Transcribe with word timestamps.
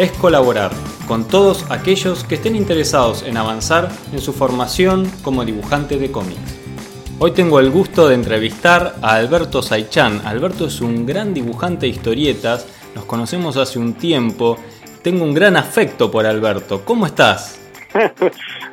es 0.00 0.12
colaborar 0.12 0.70
con 1.06 1.28
todos 1.28 1.66
aquellos 1.70 2.24
que 2.24 2.36
estén 2.36 2.56
interesados 2.56 3.22
en 3.22 3.36
avanzar 3.36 3.90
en 4.14 4.18
su 4.18 4.32
formación 4.32 5.06
como 5.22 5.44
dibujante 5.44 5.98
de 5.98 6.10
cómics. 6.10 6.58
Hoy 7.18 7.32
tengo 7.32 7.60
el 7.60 7.70
gusto 7.70 8.08
de 8.08 8.14
entrevistar 8.14 8.94
a 9.02 9.16
Alberto 9.16 9.60
Saichan. 9.60 10.22
Alberto 10.24 10.68
es 10.68 10.80
un 10.80 11.04
gran 11.04 11.34
dibujante 11.34 11.84
de 11.84 11.92
historietas, 11.92 12.66
nos 12.94 13.04
conocemos 13.04 13.58
hace 13.58 13.78
un 13.78 13.92
tiempo, 13.92 14.56
tengo 15.02 15.22
un 15.22 15.34
gran 15.34 15.58
afecto 15.58 16.10
por 16.10 16.24
Alberto. 16.24 16.82
¿Cómo 16.82 17.04
estás? 17.04 17.60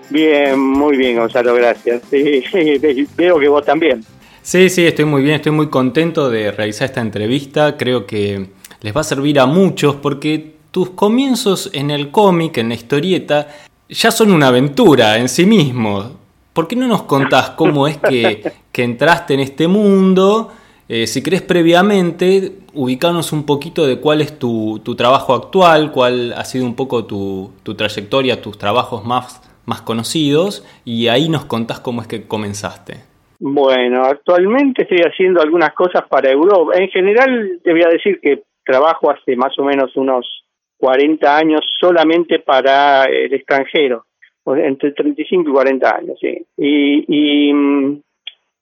bien, 0.09 0.57
muy 0.57 0.95
bien, 0.95 1.17
Gonzalo, 1.17 1.53
gracias. 1.55 2.03
Sí, 2.09 2.41
veo 3.17 3.37
que 3.37 3.49
vos 3.49 3.65
también. 3.65 4.01
Sí, 4.41 4.69
sí, 4.69 4.87
estoy 4.87 5.03
muy 5.03 5.23
bien, 5.23 5.35
estoy 5.35 5.51
muy 5.51 5.67
contento 5.67 6.29
de 6.29 6.53
realizar 6.53 6.85
esta 6.85 7.01
entrevista. 7.01 7.75
Creo 7.75 8.05
que 8.05 8.47
les 8.79 8.95
va 8.95 9.01
a 9.01 9.03
servir 9.03 9.41
a 9.41 9.45
muchos 9.45 9.97
porque 9.97 10.56
tus 10.77 10.91
comienzos 10.91 11.71
en 11.73 11.89
el 11.89 12.11
cómic, 12.11 12.59
en 12.59 12.69
la 12.69 12.75
historieta, 12.75 13.47
ya 13.89 14.11
son 14.11 14.31
una 14.31 14.49
aventura 14.49 15.17
en 15.17 15.27
sí 15.27 15.47
mismos. 15.47 16.11
¿Por 16.53 16.67
qué 16.67 16.75
no 16.75 16.87
nos 16.87 17.01
contás 17.01 17.49
cómo 17.49 17.87
es 17.87 17.97
que, 17.97 18.43
entraste 18.75 19.33
en 19.33 19.39
este 19.39 19.67
mundo? 19.67 20.51
Eh, 20.87 21.07
si 21.07 21.23
crees 21.23 21.41
previamente, 21.41 22.59
ubicarnos 22.75 23.33
un 23.33 23.43
poquito 23.43 23.87
de 23.87 23.99
cuál 23.99 24.21
es 24.21 24.37
tu, 24.37 24.79
trabajo 24.95 25.33
actual, 25.33 25.91
cuál 25.91 26.31
ha 26.33 26.45
sido 26.45 26.63
un 26.65 26.75
poco 26.75 27.05
tu, 27.05 27.53
trayectoria, 27.75 28.39
tus 28.39 28.59
trabajos 28.59 29.03
más, 29.03 29.41
más 29.65 29.81
conocidos, 29.81 30.63
y 30.85 31.07
ahí 31.07 31.27
nos 31.27 31.45
contás 31.45 31.79
cómo 31.79 32.01
es 32.03 32.07
que 32.07 32.27
comenzaste. 32.27 32.97
Bueno, 33.39 34.03
actualmente 34.03 34.83
estoy 34.83 34.99
haciendo 34.99 35.41
algunas 35.41 35.73
cosas 35.73 36.03
para 36.07 36.29
Europa. 36.29 36.73
En 36.75 36.87
general, 36.89 37.61
te 37.63 37.71
voy 37.71 37.81
a 37.81 37.89
decir 37.89 38.19
que 38.21 38.43
trabajo 38.63 39.09
hace 39.09 39.35
más 39.35 39.57
o 39.57 39.63
menos 39.63 39.97
unos 39.97 40.43
40 40.77 41.37
años 41.37 41.61
solamente 41.79 42.39
para 42.39 43.05
el 43.05 43.33
extranjero 43.33 44.07
entre 44.55 44.91
35 44.93 45.49
y 45.49 45.53
40 45.53 45.95
años, 45.95 46.17
sí. 46.21 46.45
Y, 46.57 47.53
mm, 47.53 48.01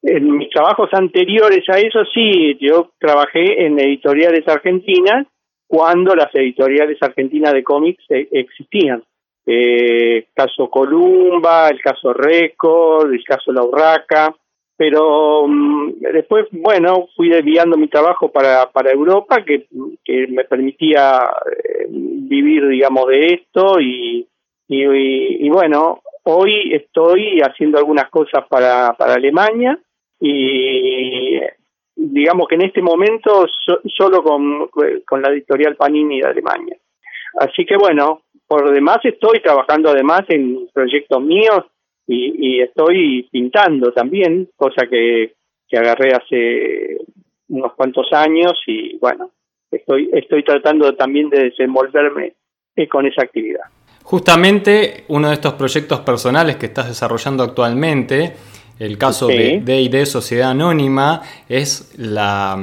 en 0.03 0.37
mis 0.37 0.49
trabajos 0.49 0.89
anteriores 0.93 1.63
a 1.69 1.79
eso, 1.79 2.03
sí, 2.13 2.57
yo 2.59 2.91
trabajé 2.99 3.65
en 3.65 3.79
editoriales 3.79 4.47
argentinas 4.47 5.27
cuando 5.67 6.15
las 6.15 6.33
editoriales 6.33 6.97
argentinas 7.01 7.53
de 7.53 7.63
cómics 7.63 8.03
e, 8.09 8.27
existían. 8.31 9.03
Eh, 9.47 10.27
caso 10.33 10.69
Columba, 10.69 11.69
el 11.69 11.79
caso 11.81 12.13
Record, 12.13 13.13
el 13.13 13.23
caso 13.23 13.51
La 13.51 13.63
Urraca, 13.63 14.35
pero 14.77 15.47
mm, 15.47 15.99
después, 16.13 16.47
bueno, 16.51 17.07
fui 17.15 17.29
desviando 17.29 17.77
mi 17.77 17.87
trabajo 17.87 18.31
para, 18.31 18.71
para 18.71 18.91
Europa, 18.91 19.43
que, 19.45 19.67
que 20.03 20.27
me 20.27 20.43
permitía 20.43 21.19
eh, 21.45 21.85
vivir, 21.89 22.67
digamos, 22.67 23.07
de 23.07 23.27
esto 23.27 23.79
y, 23.79 24.27
y, 24.67 25.49
bueno, 25.49 26.01
hoy 26.23 26.73
estoy 26.73 27.39
haciendo 27.41 27.77
algunas 27.77 28.09
cosas 28.09 28.45
para, 28.49 28.93
para 28.93 29.13
Alemania 29.13 29.79
y 30.19 31.39
digamos 31.95 32.47
que 32.47 32.55
en 32.55 32.63
este 32.63 32.81
momento 32.81 33.45
solo 33.85 34.23
con, 34.23 34.67
con 35.05 35.21
la 35.21 35.29
editorial 35.29 35.75
Panini 35.75 36.19
de 36.19 36.27
Alemania. 36.27 36.77
Así 37.39 37.65
que 37.65 37.77
bueno, 37.77 38.23
por 38.47 38.71
demás 38.71 38.99
estoy 39.03 39.39
trabajando 39.41 39.89
además 39.89 40.23
en 40.29 40.67
proyectos 40.73 41.21
míos 41.21 41.65
y, 42.07 42.57
y 42.57 42.61
estoy 42.61 43.27
pintando 43.31 43.91
también, 43.91 44.49
cosa 44.55 44.87
que, 44.89 45.33
que 45.67 45.77
agarré 45.77 46.11
hace 46.13 46.97
unos 47.49 47.73
cuantos 47.73 48.07
años 48.11 48.53
y 48.67 48.97
bueno, 48.97 49.31
estoy, 49.71 50.09
estoy 50.13 50.43
tratando 50.43 50.95
también 50.95 51.29
de 51.29 51.45
desenvolverme 51.45 52.33
con 52.89 53.05
esa 53.05 53.23
actividad. 53.23 53.63
Justamente 54.03 55.05
uno 55.07 55.29
de 55.29 55.33
estos 55.35 55.53
proyectos 55.53 56.01
personales 56.01 56.57
que 56.57 56.67
estás 56.67 56.87
desarrollando 56.87 57.43
actualmente, 57.43 58.33
el 58.77 58.97
caso 58.97 59.27
de 59.27 59.61
D&D 59.63 60.05
Sociedad 60.05 60.51
Anónima, 60.51 61.21
es 61.49 61.95
la, 61.97 62.55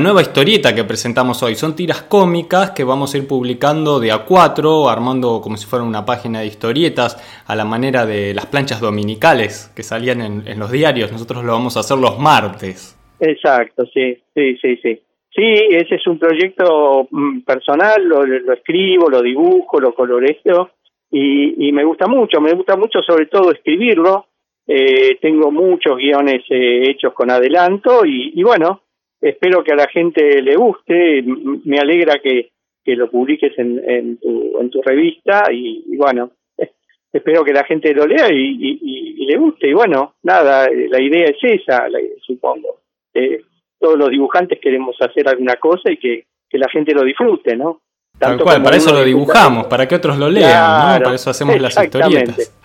nueva 0.00 0.20
historieta 0.20 0.74
que 0.74 0.84
presentamos 0.84 1.42
hoy. 1.42 1.54
Son 1.54 1.76
tiras 1.76 2.02
cómicas 2.02 2.72
que 2.72 2.82
vamos 2.82 3.14
a 3.14 3.18
ir 3.18 3.28
publicando 3.28 4.00
de 4.00 4.10
a 4.10 4.24
cuatro, 4.24 4.88
armando 4.88 5.40
como 5.40 5.56
si 5.56 5.66
fuera 5.66 5.84
una 5.84 6.04
página 6.04 6.40
de 6.40 6.46
historietas 6.46 7.16
a 7.46 7.54
la 7.54 7.64
manera 7.64 8.04
de 8.04 8.34
las 8.34 8.46
planchas 8.46 8.80
dominicales 8.80 9.72
que 9.76 9.82
salían 9.82 10.20
en, 10.20 10.58
los 10.58 10.72
diarios. 10.72 11.12
Nosotros 11.12 11.44
lo 11.44 11.52
vamos 11.52 11.76
a 11.76 11.80
hacer 11.80 11.98
los 11.98 12.18
martes. 12.18 12.98
Exacto, 13.20 13.84
sí, 13.86 14.18
sí, 14.34 14.56
sí, 14.60 14.76
sí. 14.82 15.00
Sí, 15.34 15.52
ese 15.70 15.96
es 15.96 16.06
un 16.06 16.18
proyecto 16.18 17.06
mm, 17.10 17.40
personal, 17.40 18.02
lo, 18.02 18.24
escribo, 18.54 19.10
lo 19.10 19.20
dibujo, 19.20 19.78
lo 19.78 19.94
coloreo 19.94 20.70
y, 21.10 21.68
y, 21.68 21.72
me 21.72 21.84
gusta 21.84 22.06
mucho, 22.06 22.40
me 22.40 22.54
gusta 22.54 22.76
mucho 22.76 23.02
sobre 23.02 23.26
todo 23.26 23.52
escribirlo. 23.52 24.26
Eh, 24.66 25.18
tengo 25.20 25.52
muchos 25.52 25.96
guiones 25.96 26.42
eh, 26.50 26.90
hechos 26.90 27.12
con 27.12 27.30
adelanto 27.30 28.04
y, 28.04 28.42
bueno, 28.42 28.80
espero 29.28 29.62
que 29.64 29.72
a 29.72 29.76
la 29.76 29.88
gente 29.88 30.40
le 30.42 30.56
guste, 30.56 31.22
me 31.64 31.78
alegra 31.78 32.18
que, 32.18 32.50
que 32.84 32.94
lo 32.94 33.10
publiques 33.10 33.52
en, 33.58 33.82
en, 33.88 34.16
tu, 34.18 34.58
en 34.60 34.70
tu 34.70 34.80
revista 34.82 35.44
y, 35.52 35.96
bueno, 35.96 36.30
espero 37.12 37.44
que 37.44 37.52
la 37.52 37.64
gente 37.64 37.92
lo 37.92 38.06
lea 38.06 38.32
y, 38.32 38.78
y, 38.82 39.26
le 39.26 39.38
guste 39.38 39.68
y 39.68 39.72
bueno, 39.72 40.14
nada, 40.22 40.68
la 40.70 41.00
idea 41.00 41.26
es 41.26 41.38
esa, 41.42 41.88
supongo. 42.24 42.82
Eh, 43.12 43.40
todos 43.80 43.98
los 43.98 44.08
dibujantes 44.08 44.60
queremos 44.60 44.94
hacer 45.00 45.28
alguna 45.28 45.56
cosa 45.56 45.90
y 45.90 45.96
que, 45.96 46.26
la 46.52 46.70
gente 46.70 46.94
lo 46.94 47.02
disfrute, 47.02 47.54
¿no? 47.54 47.82
Tal 48.18 48.40
cual, 48.40 48.62
para 48.62 48.76
eso 48.76 48.90
lo 48.90 49.04
dibujamos, 49.04 49.66
para 49.66 49.86
que 49.86 49.96
otros 49.96 50.16
lo 50.16 50.30
lean, 50.30 50.98
¿no? 50.98 51.04
Para 51.04 51.14
eso 51.16 51.28
hacemos 51.28 51.60
las 51.60 51.76
historietas. 51.78 52.55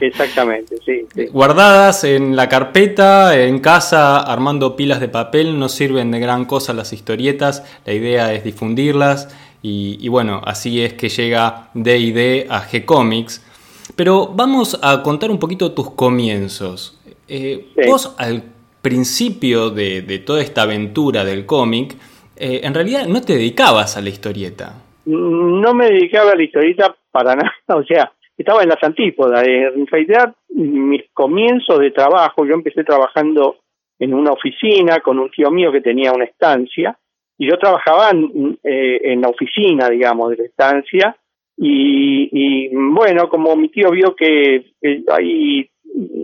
Exactamente, 0.00 0.76
sí, 0.84 1.06
Guardadas 1.30 2.04
en 2.04 2.34
la 2.36 2.48
carpeta, 2.48 3.38
en 3.38 3.58
casa, 3.58 4.18
armando 4.20 4.76
pilas 4.76 5.00
de 5.00 5.08
papel, 5.08 5.58
no 5.58 5.68
sirven 5.68 6.10
de 6.10 6.20
gran 6.20 6.44
cosa 6.44 6.72
las 6.72 6.92
historietas, 6.92 7.64
la 7.84 7.92
idea 7.92 8.32
es 8.32 8.44
difundirlas 8.44 9.28
y, 9.62 10.08
bueno, 10.08 10.40
así 10.44 10.82
es 10.82 10.94
que 10.94 11.08
llega 11.08 11.68
D&D 11.74 12.46
a 12.48 12.62
G-Comics. 12.62 13.46
Pero 13.94 14.28
vamos 14.28 14.78
a 14.82 15.02
contar 15.02 15.30
un 15.30 15.38
poquito 15.38 15.72
tus 15.72 15.90
comienzos. 15.90 16.98
Eh, 17.28 17.66
vos 17.86 18.14
al 18.18 18.42
principio 18.80 19.70
de, 19.70 20.22
toda 20.24 20.40
esta 20.40 20.62
aventura 20.62 21.24
del 21.24 21.44
cómic, 21.44 21.96
eh, 22.36 22.60
en 22.64 22.72
realidad 22.72 23.06
no 23.06 23.20
te 23.20 23.34
dedicabas 23.34 23.96
a 23.96 24.00
la 24.00 24.08
historieta. 24.08 24.74
No 25.04 25.74
me 25.74 25.86
dedicaba 25.90 26.32
a 26.32 26.36
la 26.36 26.42
historieta 26.42 26.96
para 27.10 27.34
nada, 27.36 27.52
o 27.68 27.84
sea, 27.84 28.12
estaba 28.40 28.62
en 28.62 28.70
las 28.70 28.82
antípodas. 28.82 29.46
En 29.46 29.86
realidad, 29.86 30.34
mis 30.48 31.02
comienzos 31.12 31.78
de 31.78 31.90
trabajo, 31.90 32.44
yo 32.46 32.54
empecé 32.54 32.84
trabajando 32.84 33.58
en 33.98 34.14
una 34.14 34.32
oficina 34.32 35.00
con 35.00 35.18
un 35.18 35.30
tío 35.30 35.50
mío 35.50 35.70
que 35.70 35.82
tenía 35.82 36.12
una 36.12 36.24
estancia, 36.24 36.98
y 37.36 37.48
yo 37.48 37.58
trabajaba 37.58 38.10
en, 38.10 38.58
eh, 38.64 39.16
la 39.16 39.28
oficina, 39.28 39.88
digamos, 39.88 40.30
de 40.30 40.36
la 40.38 40.44
estancia, 40.44 41.16
y, 41.62 42.70
bueno, 42.72 43.28
como 43.28 43.54
mi 43.54 43.68
tío 43.68 43.90
vio 43.90 44.16
que 44.16 44.72
ahí 45.08 45.68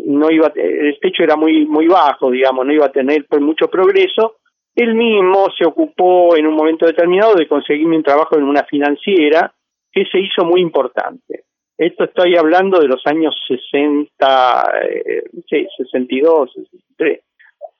no 0.06 0.30
iba 0.30 0.50
el 0.54 0.98
techo 1.00 1.24
era 1.24 1.36
muy 1.36 1.66
muy 1.66 1.88
bajo 1.88 2.30
digamos 2.30 2.64
no 2.64 2.72
iba 2.72 2.86
a 2.86 2.92
tener 2.92 3.26
pues 3.28 3.42
mucho 3.42 3.69
progreso 3.69 4.36
él 4.76 4.94
mismo 4.94 5.48
se 5.58 5.66
ocupó 5.66 6.36
en 6.36 6.46
un 6.46 6.54
momento 6.54 6.86
determinado 6.86 7.34
de 7.34 7.48
conseguirme 7.48 7.96
un 7.96 8.04
trabajo 8.04 8.36
en 8.36 8.44
una 8.44 8.62
financiera 8.62 9.52
que 9.90 10.04
se 10.06 10.20
hizo 10.20 10.44
muy 10.44 10.60
importante 10.60 11.45
esto 11.78 12.05
estoy 12.05 12.37
hablando 12.37 12.78
de 12.78 12.88
los 12.88 13.02
años 13.06 13.34
60 13.46 14.73
eh, 14.82 15.25
sí, 15.49 15.67
62 15.76 16.52
63 16.52 17.20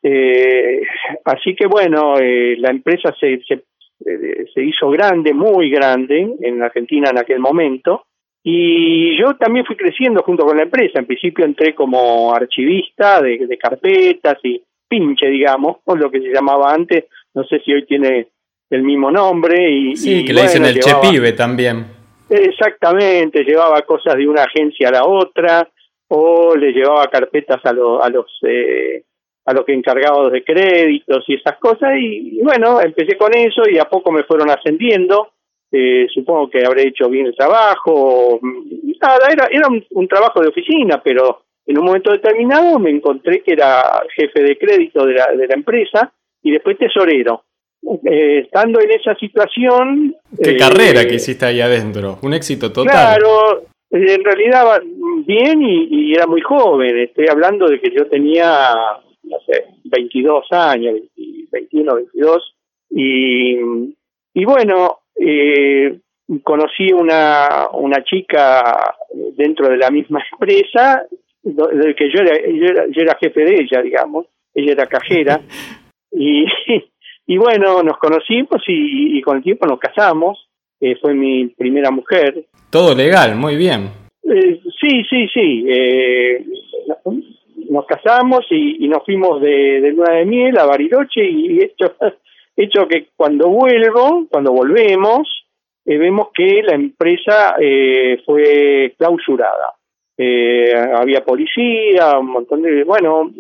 eh, 0.03 0.83
así 1.25 1.55
que 1.55 1.67
bueno 1.67 2.19
eh, 2.19 2.57
la 2.59 2.71
empresa 2.71 3.15
se, 3.19 3.41
se 3.47 3.65
eh, 4.05 4.45
se 4.53 4.63
hizo 4.63 4.91
grande 4.91 5.33
muy 5.33 5.71
grande 5.71 6.35
en 6.41 6.63
Argentina 6.63 7.11
en 7.11 7.19
aquel 7.19 7.41
momento 7.41 8.05
y 8.43 9.19
yo 9.19 9.37
también 9.37 9.65
fui 9.65 9.75
creciendo 9.75 10.23
junto 10.23 10.45
con 10.45 10.57
la 10.57 10.63
empresa. 10.63 11.01
En 11.01 11.07
principio 11.07 11.45
entré 11.45 11.75
como 11.75 12.33
archivista 12.33 13.21
de, 13.21 13.59
carpetas 13.61 14.39
y 14.45 14.63
pinche, 14.87 15.27
digamos, 15.27 15.79
o 15.85 15.97
lo 15.97 16.11
que 16.11 16.21
se 16.21 16.29
llamaba 16.29 16.73
antes. 16.73 17.07
No 17.35 17.43
sé 17.43 17.59
si 17.65 17.73
hoy 17.73 17.85
tiene 17.87 18.29
el 18.71 18.83
mismo 18.85 19.11
nombre. 19.11 19.69
Y, 19.69 19.97
sí, 19.97 20.25
que 20.25 20.33
le 20.33 20.43
dicen 20.43 20.65
el 20.65 20.79
Chepibe 20.79 21.33
también. 21.33 21.96
Exactamente, 22.29 23.45
llevaba 23.45 23.83
cosas 23.83 24.17
de 24.17 24.27
una 24.27 24.43
agencia 24.43 24.89
a 24.89 24.93
la 24.93 25.05
otra 25.05 25.69
o 26.09 26.57
le 26.57 26.73
llevaba 26.73 27.07
carpetas 27.09 27.65
a, 27.65 27.71
a 27.71 28.09
los 28.11 28.27
eh, 28.43 29.05
a 29.47 29.53
los 29.53 29.69
encargados 29.69 30.33
de 30.33 30.43
créditos 30.43 31.25
y 31.29 31.35
esas 31.35 31.57
cosas 31.59 31.93
y, 31.99 32.41
bueno, 32.43 32.81
empecé 32.81 33.17
con 33.17 33.33
eso 33.35 33.63
y 33.71 33.79
a 33.79 33.85
poco 33.85 34.11
me 34.11 34.25
fueron 34.25 34.51
ascendiendo. 34.51 35.31
Eh, 35.71 36.07
supongo 36.13 36.51
que 36.51 36.65
habré 36.65 36.89
hecho 36.89 37.09
bien 37.09 37.27
el 37.27 37.37
trabajo. 37.37 38.41
Nada, 39.01 39.29
era, 39.31 39.47
era 39.51 39.69
un, 39.69 40.09
trabajo 40.09 40.41
de 40.41 40.49
oficina, 40.49 41.01
pero 41.03 41.43
en 41.65 41.79
un 41.79 41.85
momento 41.85 42.11
determinado 42.11 42.79
me 42.81 42.91
encontré 42.91 43.43
que 43.43 43.53
era 43.53 44.03
jefe 44.17 44.43
de 44.43 44.59
crédito 44.59 45.07
de 45.07 45.15
la, 45.15 45.27
de 45.33 45.47
la 45.47 45.55
empresa 45.55 46.13
y 46.43 46.51
después 46.51 46.77
tesorero. 46.77 47.45
Eh, 48.05 48.41
estando 48.45 48.81
en 48.81 48.91
esa 48.91 49.15
situación... 49.15 50.15
¿Qué 50.43 50.53
eh, 50.53 50.57
carrera 50.57 51.07
que 51.07 51.15
hiciste 51.15 51.47
ahí 51.47 51.61
adentro? 51.61 52.19
Un 52.23 52.35
éxito 52.35 52.73
total. 52.73 52.93
Claro, 52.93 53.63
en 53.91 54.25
realidad 54.25 54.83
bien 55.25 55.63
y, 55.63 56.13
era 56.13 56.27
muy 56.27 56.41
joven. 56.41 56.99
Estoy 56.99 57.27
hablando 57.31 57.67
de 57.67 57.81
que 57.81 57.91
yo 57.97 58.07
tenía, 58.09 58.75
no 59.23 59.37
sé, 59.47 59.67
22 59.85 60.47
años, 60.51 60.95
21, 61.53 61.95
22. 61.95 62.55
Y, 62.91 63.57
y 64.35 64.45
bueno, 64.45 65.01
eh, 65.19 65.99
conocí 66.43 66.93
una, 66.93 67.69
una 67.73 68.03
chica 68.03 68.97
dentro 69.37 69.69
de 69.69 69.77
la 69.77 69.91
misma 69.91 70.25
empresa, 70.33 71.07
de 71.43 71.95
que 71.95 72.11
yo 72.11 72.21
era, 72.21 72.37
yo 72.49 72.67
era, 72.67 72.87
yo 72.89 73.03
era 73.03 73.19
jefe 73.21 73.45
de 73.45 73.55
ella, 73.63 73.81
digamos. 73.81 74.27
Ella 74.55 74.73
era 74.73 74.87
cajera. 74.87 75.41
y 76.11 76.47
y 77.27 77.39
bueno, 77.39 77.83
nos 77.83 77.99
conocimos 77.99 78.63
y, 78.69 79.21
con 79.21 79.39
el 79.39 79.43
tiempo 79.43 79.67
nos 79.67 79.81
casamos. 79.81 80.49
Eh, 80.81 80.95
fue 81.01 81.15
mi 81.15 81.47
primera 81.49 81.91
mujer. 81.91 82.45
Todo 82.71 82.95
legal, 82.95 83.35
muy 83.35 83.57
bien. 83.57 83.91
Eh, 84.23 84.61
sí, 84.81 85.03
sí, 85.09 85.27
sí. 85.33 85.65
Eh, 85.69 86.45
nos 87.71 87.87
casamos 87.87 88.47
y, 88.51 88.87
nos 88.87 89.05
fuimos 89.05 89.41
de, 89.41 89.81
de 89.81 89.91
luna 89.91 90.15
de 90.15 90.25
miel 90.25 90.57
a 90.59 90.67
Bariloche 90.67 91.25
y 91.29 91.59
hecho, 91.63 91.97
hecho 92.57 92.87
que 92.87 93.09
cuando 93.17 93.49
vuelvo, 93.49 94.27
cuando 94.31 94.53
volvemos, 94.53 95.47
vemos 95.85 96.29
que 96.33 96.63
la 96.63 96.75
empresa 96.75 97.57
fue 98.25 98.95
clausurada. 98.99 99.75
había 100.97 101.25
policía, 101.25 102.19
un 102.19 102.31
montón 102.31 102.63
de... 102.63 102.85
Bueno, 102.85 103.33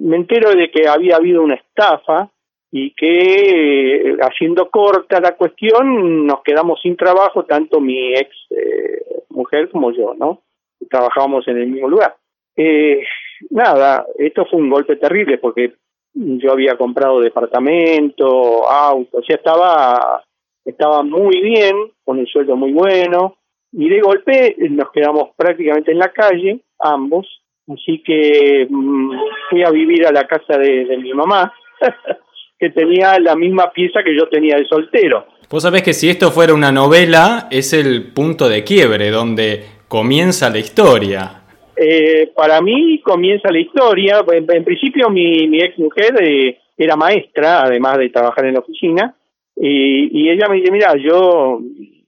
me 0.00 0.16
entero 0.16 0.54
de 0.54 0.70
que 0.70 0.88
había 0.88 1.16
habido 1.16 1.42
una 1.42 1.54
estafa 1.54 2.30
y 2.70 2.94
que 2.94 4.16
haciendo 4.20 4.68
corta 4.70 5.20
la 5.20 5.36
cuestión 5.36 6.26
nos 6.26 6.42
quedamos 6.42 6.80
sin 6.82 6.96
trabajo 6.96 7.44
tanto 7.44 7.80
mi 7.80 8.14
ex 8.14 8.30
eh, 8.50 9.22
mujer 9.30 9.70
como 9.70 9.90
yo, 9.92 10.14
¿no? 10.14 10.42
Trabajábamos 10.90 11.48
en 11.48 11.58
el 11.58 11.68
mismo 11.68 11.88
lugar. 11.88 12.16
Eh, 12.56 13.02
nada, 13.50 14.06
esto 14.18 14.44
fue 14.46 14.60
un 14.60 14.68
golpe 14.68 14.96
terrible 14.96 15.38
porque 15.38 15.74
yo 16.12 16.52
había 16.52 16.76
comprado 16.76 17.20
departamento, 17.20 18.68
auto, 18.68 19.22
sea, 19.22 19.36
estaba, 19.36 20.24
estaba 20.64 21.02
muy 21.02 21.40
bien, 21.40 21.76
con 22.04 22.18
un 22.18 22.26
sueldo 22.26 22.56
muy 22.56 22.72
bueno, 22.72 23.36
y 23.72 23.88
de 23.88 24.00
golpe 24.00 24.56
nos 24.70 24.90
quedamos 24.90 25.30
prácticamente 25.36 25.92
en 25.92 25.98
la 25.98 26.12
calle, 26.12 26.60
ambos, 26.80 27.26
así 27.68 28.02
que 28.02 28.66
mm, 28.68 29.12
fui 29.50 29.62
a 29.62 29.70
vivir 29.70 30.06
a 30.06 30.12
la 30.12 30.26
casa 30.26 30.58
de 30.58 30.98
mi 30.98 31.12
mamá, 31.14 31.52
que 32.58 32.70
tenía 32.70 33.18
la 33.20 33.36
misma 33.36 33.70
pieza 33.70 34.00
que 34.04 34.16
yo 34.16 34.28
tenía 34.28 34.56
de 34.56 34.66
soltero. 34.66 35.26
Vos 35.50 35.62
sabés 35.62 35.82
que 35.82 35.94
si 35.94 36.10
esto 36.10 36.30
fuera 36.30 36.52
una 36.52 36.72
novela, 36.72 37.48
es 37.50 37.72
el 37.72 38.12
punto 38.12 38.48
de 38.48 38.64
quiebre, 38.64 39.10
donde 39.10 39.64
comienza 39.88 40.50
la 40.50 40.58
historia. 40.58 41.42
Eh, 41.76 42.32
para 42.34 42.60
mí 42.60 43.00
comienza 43.00 43.50
la 43.50 43.60
historia. 43.60 44.24
En, 44.32 44.64
principio 44.64 45.08
mi, 45.08 45.46
mi 45.48 45.60
ex 45.60 45.78
mujer 45.78 46.14
eh, 46.20 46.58
era 46.76 46.96
maestra, 46.96 47.62
además 47.62 47.98
de 47.98 48.10
trabajar 48.10 48.46
en 48.46 48.54
la 48.54 48.60
oficina, 48.60 49.14
y, 49.56 50.20
y, 50.20 50.30
ella 50.30 50.48
me 50.48 50.56
dice, 50.56 50.70
mira, 50.70 50.94
yo 50.96 51.60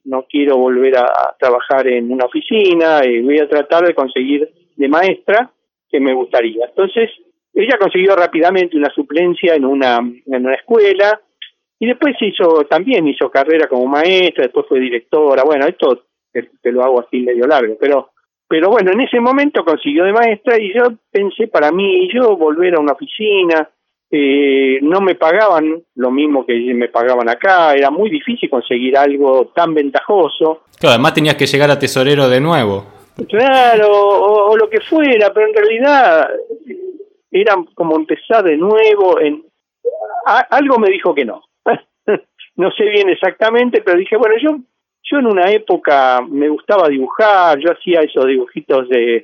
no 0.05 0.25
quiero 0.29 0.57
volver 0.57 0.97
a, 0.99 1.35
trabajar 1.39 1.89
en 1.89 2.13
una 2.13 2.27
oficina, 2.27 3.01
y 3.05 3.21
voy 3.23 3.39
a 3.39 3.49
tratar 3.49 3.87
de 3.87 3.95
conseguir 3.95 4.49
de 4.77 4.89
maestra 4.89 5.51
que 5.91 5.99
me 5.99 6.15
gustaría. 6.15 6.67
Entonces 6.67 7.11
ella 7.53 7.77
consiguió 7.79 8.15
rápidamente 8.17 8.77
una 8.77 8.91
suplencia 8.91 9.55
en 9.55 9.65
una, 9.65 9.99
en 9.99 10.47
una 10.47 10.55
escuela 10.55 11.21
y 11.79 11.87
después 11.87 12.15
hizo, 12.21 12.65
también 12.69 13.09
hizo 13.09 13.31
carrera 13.31 13.67
como 13.67 13.87
maestra, 13.87 14.45
después 14.45 14.67
fue 14.69 14.81
directora, 14.81 15.43
bueno, 15.45 15.67
esto 15.67 16.05
te, 16.33 16.73
lo 16.73 16.85
hago 16.85 17.01
así 17.01 17.21
medio 17.21 17.47
largo, 17.47 17.77
pero 17.81 18.11
pero 18.47 18.69
bueno, 18.69 18.91
en 18.91 19.01
ese 19.01 19.21
momento 19.21 19.65
consiguió 19.65 20.03
de 20.05 20.13
maestra 20.13 20.61
y 20.61 20.75
yo 20.75 20.83
pensé 21.13 21.47
para 21.47 21.71
mí, 21.71 22.09
yo 22.13 22.37
volver 22.37 22.75
a 22.75 22.81
una 22.81 22.95
oficina, 22.95 23.71
eh, 24.11 24.81
no 24.83 25.01
me 25.01 25.15
pagaban 25.15 25.81
lo 25.95 26.11
mismo 26.11 26.45
que 26.45 26.55
me 26.75 26.89
pagaban 26.89 27.29
acá, 27.29 27.75
era 27.75 27.91
muy 27.91 28.11
difícil 28.11 28.51
conseguir 28.51 28.99
algo 28.99 29.53
tan 29.55 29.73
ventajoso. 29.73 30.65
Claro, 30.81 30.95
además 30.95 31.15
tenías 31.15 31.37
que 31.37 31.47
llegar 31.47 31.71
a 31.71 31.79
tesorero 31.79 32.29
de 32.29 32.41
nuevo. 32.41 32.87
Claro, 33.29 33.89
o 33.89 34.57
lo 34.57 34.69
que 34.69 34.81
fuera, 34.81 35.33
pero 35.33 35.47
en 35.47 35.55
realidad 35.55 36.29
era 37.31 37.55
como 37.75 37.97
empezar 37.97 38.45
de 38.45 38.57
nuevo 38.57 39.21
en 39.21 39.45
algo 40.27 40.79
me 40.79 40.91
dijo 40.91 41.15
que 41.15 41.25
no. 41.25 41.43
No 42.57 42.71
sé 42.73 42.85
bien 42.85 43.09
exactamente 43.09 43.81
pero 43.83 43.99
dije 43.99 44.17
bueno 44.17 44.37
yo 44.43 44.59
yo 45.03 45.19
en 45.19 45.27
una 45.27 45.51
época 45.51 46.21
me 46.29 46.49
gustaba 46.49 46.89
dibujar 46.89 47.59
yo 47.59 47.73
hacía 47.73 48.01
esos 48.01 48.27
dibujitos 48.27 48.89
de 48.89 49.17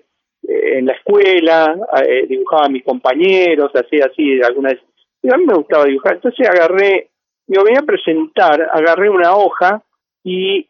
eh, 0.48 0.78
en 0.78 0.86
la 0.86 0.92
escuela 0.92 1.76
eh, 2.06 2.26
dibujaba 2.28 2.66
a 2.66 2.70
mis 2.70 2.84
compañeros 2.84 3.72
hacía 3.74 4.06
así 4.06 4.40
algunas 4.40 4.74
y 5.22 5.32
a 5.32 5.36
mí 5.36 5.44
me 5.44 5.54
gustaba 5.54 5.86
dibujar. 5.86 6.14
Entonces 6.14 6.48
agarré 6.48 7.10
me 7.48 7.58
voy 7.58 7.74
a 7.76 7.82
presentar 7.82 8.70
agarré 8.72 9.10
una 9.10 9.34
hoja 9.34 9.82
y 10.24 10.68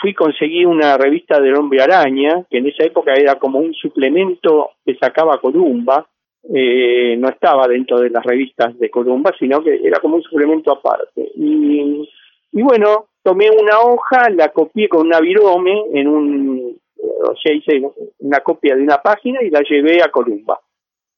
fui 0.00 0.14
conseguí 0.14 0.64
una 0.64 0.96
revista 0.96 1.40
del 1.40 1.56
hombre 1.56 1.82
araña 1.82 2.44
que 2.50 2.58
en 2.58 2.68
esa 2.68 2.84
época 2.84 3.12
era 3.14 3.36
como 3.36 3.58
un 3.58 3.74
suplemento 3.74 4.70
que 4.84 4.96
sacaba 4.96 5.40
Columba 5.40 6.06
eh, 6.54 7.16
no 7.18 7.28
estaba 7.28 7.66
dentro 7.68 8.00
de 8.00 8.10
las 8.10 8.24
revistas 8.24 8.78
de 8.78 8.90
Columba, 8.90 9.32
sino 9.38 9.62
que 9.62 9.80
era 9.82 10.00
como 10.00 10.16
un 10.16 10.22
suplemento 10.22 10.72
aparte. 10.72 11.30
Y, 11.36 12.08
y 12.52 12.62
bueno, 12.62 13.06
tomé 13.22 13.50
una 13.50 13.80
hoja, 13.80 14.30
la 14.30 14.48
copié 14.48 14.88
con 14.88 15.06
una 15.06 15.20
virome 15.20 15.74
en 15.92 16.08
un, 16.08 16.78
o 16.96 17.36
sea, 17.36 17.52
hice 17.52 17.82
una 18.20 18.40
copia 18.40 18.74
de 18.76 18.82
una 18.82 18.98
página 18.98 19.42
y 19.42 19.50
la 19.50 19.60
llevé 19.60 20.02
a 20.02 20.10
Columba. 20.10 20.58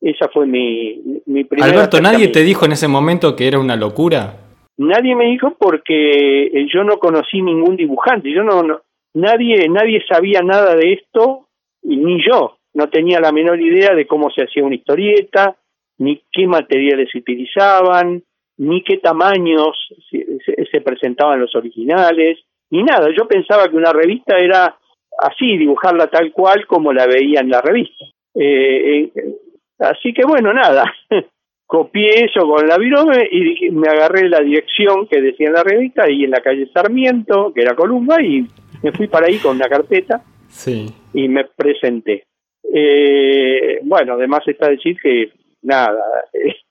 Esa 0.00 0.28
fue 0.28 0.46
mi, 0.46 1.22
mi 1.26 1.44
primera. 1.44 1.70
Alberto, 1.70 2.00
¿nadie 2.00 2.28
te 2.28 2.42
dijo 2.42 2.64
en 2.64 2.72
ese 2.72 2.88
momento 2.88 3.36
que 3.36 3.46
era 3.46 3.58
una 3.58 3.76
locura? 3.76 4.34
Nadie 4.78 5.14
me 5.14 5.26
dijo 5.26 5.54
porque 5.58 6.46
eh, 6.46 6.66
yo 6.72 6.84
no 6.84 6.98
conocí 6.98 7.42
ningún 7.42 7.76
dibujante, 7.76 8.32
yo 8.32 8.42
no, 8.42 8.62
no 8.62 8.80
nadie, 9.14 9.68
nadie 9.68 10.02
sabía 10.08 10.40
nada 10.40 10.74
de 10.74 10.94
esto, 10.94 11.48
y 11.82 11.96
ni 11.96 12.22
yo 12.24 12.56
no 12.74 12.88
tenía 12.88 13.20
la 13.20 13.32
menor 13.32 13.60
idea 13.60 13.94
de 13.94 14.06
cómo 14.06 14.30
se 14.30 14.42
hacía 14.42 14.64
una 14.64 14.76
historieta, 14.76 15.56
ni 15.98 16.22
qué 16.32 16.46
materiales 16.46 17.10
se 17.12 17.18
utilizaban, 17.18 18.22
ni 18.58 18.82
qué 18.82 18.98
tamaños 18.98 19.76
se, 20.10 20.80
presentaban 20.80 21.40
los 21.40 21.54
originales, 21.54 22.38
ni 22.70 22.82
nada. 22.82 23.08
Yo 23.16 23.26
pensaba 23.26 23.68
que 23.68 23.76
una 23.76 23.92
revista 23.92 24.38
era 24.38 24.76
así, 25.18 25.56
dibujarla 25.56 26.08
tal 26.08 26.32
cual 26.32 26.66
como 26.66 26.92
la 26.92 27.06
veía 27.06 27.40
en 27.40 27.50
la 27.50 27.60
revista. 27.60 28.04
Eh, 28.34 29.10
eh, 29.14 29.34
así 29.78 30.12
que 30.12 30.24
bueno, 30.26 30.52
nada, 30.52 30.84
copié 31.66 32.24
eso 32.24 32.46
con 32.48 32.66
la 32.66 32.78
virome 32.78 33.28
y 33.30 33.70
me 33.70 33.88
agarré 33.88 34.28
la 34.28 34.40
dirección 34.40 35.06
que 35.06 35.20
decía 35.20 35.48
en 35.48 35.54
la 35.54 35.62
revista 35.62 36.10
y 36.10 36.24
en 36.24 36.30
la 36.30 36.40
calle 36.40 36.70
Sarmiento, 36.72 37.52
que 37.54 37.62
era 37.62 37.74
Columba, 37.74 38.22
y 38.22 38.46
me 38.82 38.92
fui 38.92 39.06
para 39.06 39.26
ahí 39.26 39.38
con 39.38 39.56
una 39.56 39.68
carpeta 39.68 40.22
sí. 40.48 40.86
y 41.12 41.28
me 41.28 41.44
presenté. 41.44 42.24
Eh, 42.62 43.80
bueno, 43.82 44.14
además 44.14 44.40
está 44.46 44.68
decir 44.68 44.96
que 45.00 45.32
nada, 45.62 46.00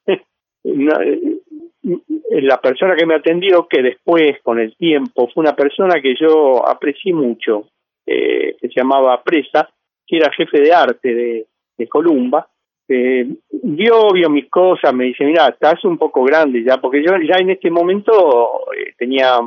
la 0.64 2.62
persona 2.62 2.96
que 2.96 3.06
me 3.06 3.16
atendió, 3.16 3.68
que 3.68 3.82
después 3.82 4.42
con 4.44 4.60
el 4.60 4.76
tiempo 4.76 5.30
fue 5.34 5.42
una 5.42 5.56
persona 5.56 6.02
que 6.02 6.16
yo 6.20 6.68
aprecié 6.68 7.14
mucho, 7.14 7.68
eh, 8.06 8.56
que 8.60 8.68
se 8.68 8.80
llamaba 8.80 9.22
Presa, 9.24 9.70
que 10.06 10.18
era 10.18 10.32
jefe 10.32 10.60
de 10.62 10.74
arte 10.74 11.14
de, 11.14 11.46
Columba, 11.88 12.46
eh, 12.90 13.26
vio, 13.64 14.12
mis 14.30 14.50
cosas, 14.50 14.94
me 14.94 15.06
dice, 15.06 15.24
mira, 15.24 15.48
estás 15.48 15.82
un 15.86 15.98
poco 15.98 16.24
grande 16.24 16.62
ya, 16.62 16.78
porque 16.78 17.02
yo 17.02 17.14
ya 17.26 17.38
en 17.40 17.52
este 17.52 17.72
momento 17.72 18.64
eh, 18.76 18.94
tenía 18.98 19.40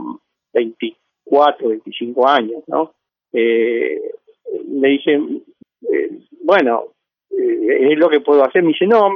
24, 0.54 1.68
25 1.68 2.26
años, 2.26 2.62
¿no? 2.68 2.94
Eh, 3.34 4.00
dice, 4.64 5.20
eh, 5.90 6.10
bueno, 6.44 6.84
eh, 7.30 7.92
es 7.92 7.98
lo 7.98 8.08
que 8.08 8.20
puedo 8.20 8.44
hacer. 8.44 8.62
Me 8.62 8.68
dice, 8.68 8.86
no, 8.86 9.14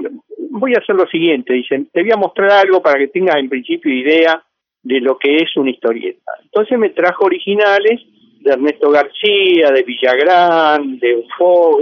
voy 0.51 0.75
a 0.75 0.79
hacer 0.79 0.97
lo 0.97 1.07
siguiente. 1.07 1.53
Dice, 1.53 1.87
te 1.93 2.03
voy 2.03 2.13
a 2.13 2.17
mostrar 2.17 2.51
algo 2.53 2.83
para 2.83 2.99
que 2.99 3.09
tengas 3.09 3.37
en 3.37 3.49
principio 3.49 3.93
idea 3.93 4.43
de 4.83 5.01
lo 5.01 5.19
que 5.19 5.37
es 5.37 5.57
una 5.57 5.71
historieta. 5.71 6.33
Entonces 6.45 6.79
me 6.79 6.91
trajo 6.91 7.25
originales 7.25 8.01
de 8.41 8.53
Ernesto 8.53 8.91
García, 8.91 9.71
de 9.75 9.83
Villagrán, 9.83 10.99
de 10.99 11.17
Ufo, 11.17 11.81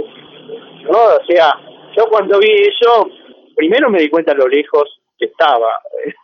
¿no? 0.83 0.97
O 1.21 1.25
sea, 1.27 1.53
yo 1.95 2.05
cuando 2.09 2.39
vi 2.39 2.51
eso, 2.51 3.09
primero 3.55 3.89
me 3.89 4.01
di 4.01 4.09
cuenta 4.09 4.31
a 4.31 4.35
lo 4.35 4.47
lejos 4.47 5.01
que 5.17 5.25
estaba. 5.25 5.67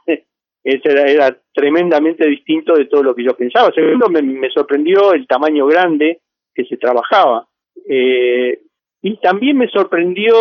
Era, 0.64 1.06
era, 1.12 1.38
tremendamente 1.52 2.28
distinto 2.28 2.76
de 2.76 2.86
todo 2.86 3.02
lo 3.02 3.16
que 3.16 3.24
yo 3.24 3.36
pensaba. 3.36 3.72
Segundo, 3.74 4.10
me, 4.10 4.48
sorprendió 4.52 5.12
el 5.12 5.26
tamaño 5.26 5.66
grande 5.66 6.20
que 6.54 6.66
se 6.66 6.78
trabajaba. 6.78 7.48
Eh, 7.88 8.62
y 9.02 9.18
también 9.18 9.58
me 9.58 9.68
sorprendió 9.70 10.34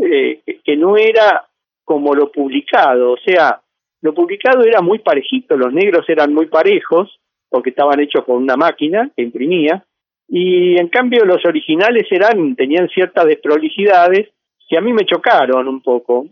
eh, 0.00 0.42
que 0.64 0.76
no 0.76 0.96
era 0.96 1.46
como 1.84 2.14
lo 2.14 2.30
publicado, 2.32 3.12
o 3.12 3.16
sea, 3.18 3.60
lo 4.02 4.12
publicado 4.12 4.64
era 4.64 4.80
muy 4.80 4.98
parejito, 4.98 5.56
los 5.56 5.72
negros 5.72 6.08
eran 6.08 6.34
muy 6.34 6.46
parejos, 6.46 7.18
porque 7.48 7.70
estaban 7.70 8.00
hechos 8.00 8.24
con 8.24 8.36
una 8.36 8.56
máquina 8.56 9.10
que 9.16 9.22
imprimía, 9.22 9.84
y 10.28 10.76
en 10.78 10.88
cambio 10.88 11.24
los 11.24 11.44
originales 11.44 12.06
eran, 12.10 12.56
tenían 12.56 12.88
ciertas 12.88 13.26
desprolijidades 13.26 14.28
que 14.68 14.76
a 14.76 14.80
mí 14.80 14.92
me 14.92 15.06
chocaron 15.06 15.68
un 15.68 15.80
poco. 15.80 16.26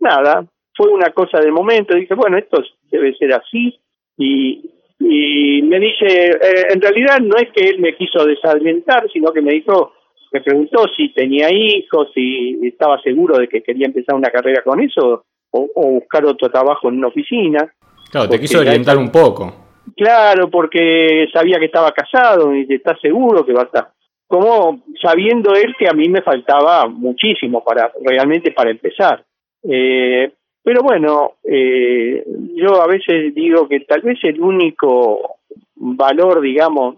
Nada, 0.00 0.44
fue 0.74 0.88
una 0.88 1.10
cosa 1.10 1.38
de 1.38 1.52
momento, 1.52 1.94
dije, 1.94 2.14
bueno, 2.14 2.36
esto 2.36 2.62
debe 2.90 3.14
ser 3.14 3.32
así, 3.32 3.78
y, 4.18 4.70
y 5.04 5.62
me 5.62 5.80
dice, 5.80 6.06
eh, 6.06 6.66
en 6.70 6.80
realidad 6.80 7.18
no 7.20 7.36
es 7.36 7.50
que 7.52 7.68
él 7.68 7.80
me 7.80 7.96
quiso 7.96 8.24
desalientar, 8.24 9.08
sino 9.12 9.32
que 9.32 9.40
me 9.40 9.52
dijo, 9.52 9.92
me 10.32 10.40
preguntó 10.40 10.84
si 10.96 11.12
tenía 11.12 11.52
hijos, 11.52 12.08
si 12.14 12.58
estaba 12.62 13.00
seguro 13.02 13.38
de 13.38 13.48
que 13.48 13.62
quería 13.62 13.86
empezar 13.86 14.14
una 14.14 14.30
carrera 14.30 14.62
con 14.62 14.80
eso, 14.80 15.24
o, 15.50 15.68
buscar 15.74 16.24
otro 16.24 16.50
trabajo 16.50 16.88
en 16.88 16.98
una 16.98 17.08
oficina. 17.08 17.72
Claro, 18.10 18.28
te 18.28 18.40
quiso 18.40 18.60
orientar 18.60 18.96
un 18.96 19.10
poco. 19.10 19.52
Claro, 19.96 20.48
porque 20.48 21.26
sabía 21.32 21.58
que 21.58 21.66
estaba 21.66 21.92
casado 21.92 22.54
y 22.54 22.66
está 22.68 22.96
seguro 22.98 23.44
que 23.44 23.52
va 23.52 23.62
a 23.62 23.64
estar. 23.64 23.88
Como 24.26 24.84
sabiendo 25.00 25.52
él 25.54 25.74
que 25.78 25.88
a 25.88 25.92
mí 25.92 26.08
me 26.08 26.22
faltaba 26.22 26.86
muchísimo 26.86 27.62
para 27.62 27.92
realmente 28.02 28.52
para 28.52 28.70
empezar. 28.70 29.24
Eh, 29.62 30.32
pero 30.62 30.82
bueno, 30.82 31.32
eh, 31.44 32.24
yo 32.54 32.80
a 32.82 32.86
veces 32.86 33.34
digo 33.34 33.68
que 33.68 33.80
tal 33.80 34.02
vez 34.02 34.18
el 34.22 34.40
único 34.40 35.36
valor, 35.74 36.40
digamos, 36.40 36.96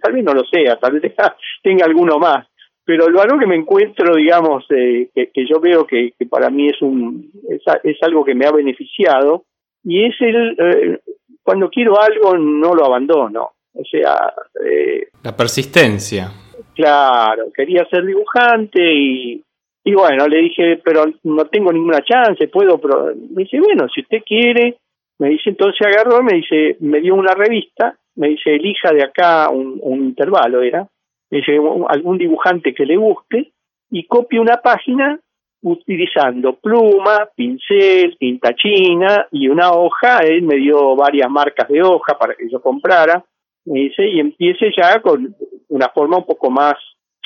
tal 0.00 0.12
vez 0.12 0.24
no 0.24 0.32
lo 0.32 0.44
sea, 0.44 0.76
tal 0.76 0.98
vez 0.98 1.12
tenga 1.62 1.86
alguno 1.86 2.18
más, 2.18 2.46
pero 2.84 3.08
lo 3.08 3.20
algo 3.20 3.38
que 3.38 3.46
me 3.46 3.56
encuentro, 3.56 4.14
digamos, 4.14 4.64
eh, 4.70 5.08
que, 5.14 5.46
yo 5.48 5.58
veo 5.58 5.86
que, 5.86 6.12
para 6.28 6.50
mí 6.50 6.68
es 6.68 6.80
un 6.82 7.30
es, 7.48 8.02
algo 8.02 8.24
que 8.24 8.34
me 8.34 8.46
ha 8.46 8.52
beneficiado 8.52 9.44
y 9.82 10.04
es 10.04 10.14
el 10.20 10.56
eh, 10.58 11.00
cuando 11.42 11.70
quiero 11.70 12.00
algo 12.00 12.36
no 12.36 12.74
lo 12.74 12.84
abandono, 12.84 13.52
o 13.72 13.84
sea, 13.84 14.32
eh, 14.64 15.08
la 15.22 15.34
persistencia. 15.34 16.30
Claro, 16.74 17.52
quería 17.54 17.86
ser 17.86 18.04
dibujante 18.04 18.80
y 18.82 19.42
y 19.84 19.94
bueno, 19.94 20.26
le 20.26 20.38
dije, 20.38 20.80
pero 20.82 21.04
no 21.24 21.44
tengo 21.44 21.70
ninguna 21.70 22.02
chance, 22.02 22.48
puedo, 22.48 22.78
pero 22.78 23.12
me 23.14 23.42
dice, 23.42 23.60
bueno, 23.60 23.86
si 23.94 24.00
usted 24.00 24.22
quiere, 24.24 24.78
me 25.18 25.28
dice, 25.28 25.50
entonces 25.50 25.86
agarró, 25.86 26.22
me 26.22 26.36
dice, 26.38 26.78
me 26.80 27.00
dio 27.00 27.14
una 27.14 27.34
revista, 27.34 27.94
me 28.16 28.28
dice, 28.28 28.54
elija 28.54 28.92
de 28.92 29.02
acá 29.02 29.50
un, 29.50 29.80
intervalo, 29.84 30.62
era, 30.62 30.88
dice, 31.30 31.58
algún 31.88 32.16
dibujante 32.16 32.72
que 32.72 32.86
le 32.86 32.96
guste 32.96 33.52
y 33.90 34.06
copie 34.06 34.40
una 34.40 34.56
página 34.56 35.20
utilizando 35.62 36.56
pluma, 36.56 37.28
pincel, 37.34 38.16
tinta 38.18 38.54
china 38.54 39.26
y 39.30 39.48
una 39.48 39.72
hoja. 39.72 40.18
Él 40.18 40.42
me 40.42 40.56
dio 40.56 40.94
varias 40.94 41.30
marcas 41.30 41.68
de 41.68 41.82
hoja 41.82 42.18
para 42.18 42.34
que 42.34 42.48
yo 42.50 42.60
comprara. 42.60 43.24
Me 43.64 43.80
dice, 43.80 44.06
y 44.06 44.20
empiece 44.20 44.70
ya 44.76 45.00
con 45.00 45.34
una 45.68 45.88
forma 45.88 46.18
un 46.18 46.26
poco 46.26 46.50
más, 46.50 46.74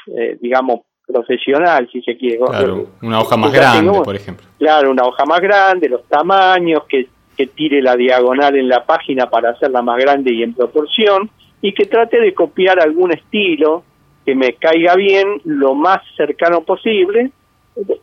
eh, 0.06 0.38
digamos, 0.40 0.80
profesional, 1.10 1.88
si 1.90 2.02
se 2.02 2.16
quiere. 2.16 2.38
Claro, 2.38 2.86
una 3.02 3.20
hoja 3.20 3.36
más 3.36 3.52
grande, 3.52 4.00
por 4.04 4.14
ejemplo. 4.14 4.46
Claro, 4.58 4.90
una 4.90 5.04
hoja 5.04 5.24
más 5.24 5.40
grande, 5.40 5.88
los 5.88 6.04
tamaños, 6.04 6.84
que, 6.88 7.08
que 7.36 7.46
tire 7.46 7.80
la 7.82 7.96
diagonal 7.96 8.56
en 8.56 8.68
la 8.68 8.84
página 8.84 9.28
para 9.28 9.50
hacerla 9.50 9.82
más 9.82 9.98
grande 9.98 10.32
y 10.32 10.42
en 10.42 10.54
proporción, 10.54 11.30
y 11.60 11.72
que 11.72 11.86
trate 11.86 12.20
de 12.20 12.34
copiar 12.34 12.80
algún 12.80 13.12
estilo 13.12 13.82
que 14.24 14.34
me 14.34 14.52
caiga 14.52 14.94
bien 14.94 15.40
lo 15.44 15.74
más 15.74 16.02
cercano 16.16 16.60
posible 16.60 17.32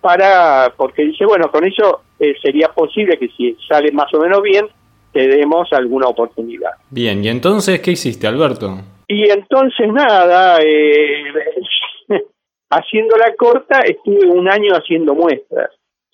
para 0.01 0.73
porque 0.75 1.03
dice 1.03 1.25
bueno 1.25 1.51
con 1.51 1.65
eso 1.65 2.01
eh, 2.19 2.33
sería 2.41 2.69
posible 2.69 3.17
que 3.17 3.27
si 3.29 3.55
sale 3.67 3.91
más 3.91 4.11
o 4.13 4.19
menos 4.19 4.41
bien 4.41 4.65
te 5.11 5.27
demos 5.27 5.71
alguna 5.73 6.07
oportunidad 6.07 6.71
bien 6.89 7.23
y 7.23 7.27
entonces 7.27 7.79
qué 7.81 7.91
hiciste 7.91 8.25
Alberto 8.27 8.79
y 9.07 9.29
entonces 9.29 9.87
nada 9.91 10.57
eh, 10.63 11.25
haciendo 12.69 13.15
la 13.17 13.33
corta 13.35 13.79
estuve 13.79 14.27
un 14.27 14.49
año 14.49 14.73
haciendo 14.73 15.13
muestras 15.15 15.69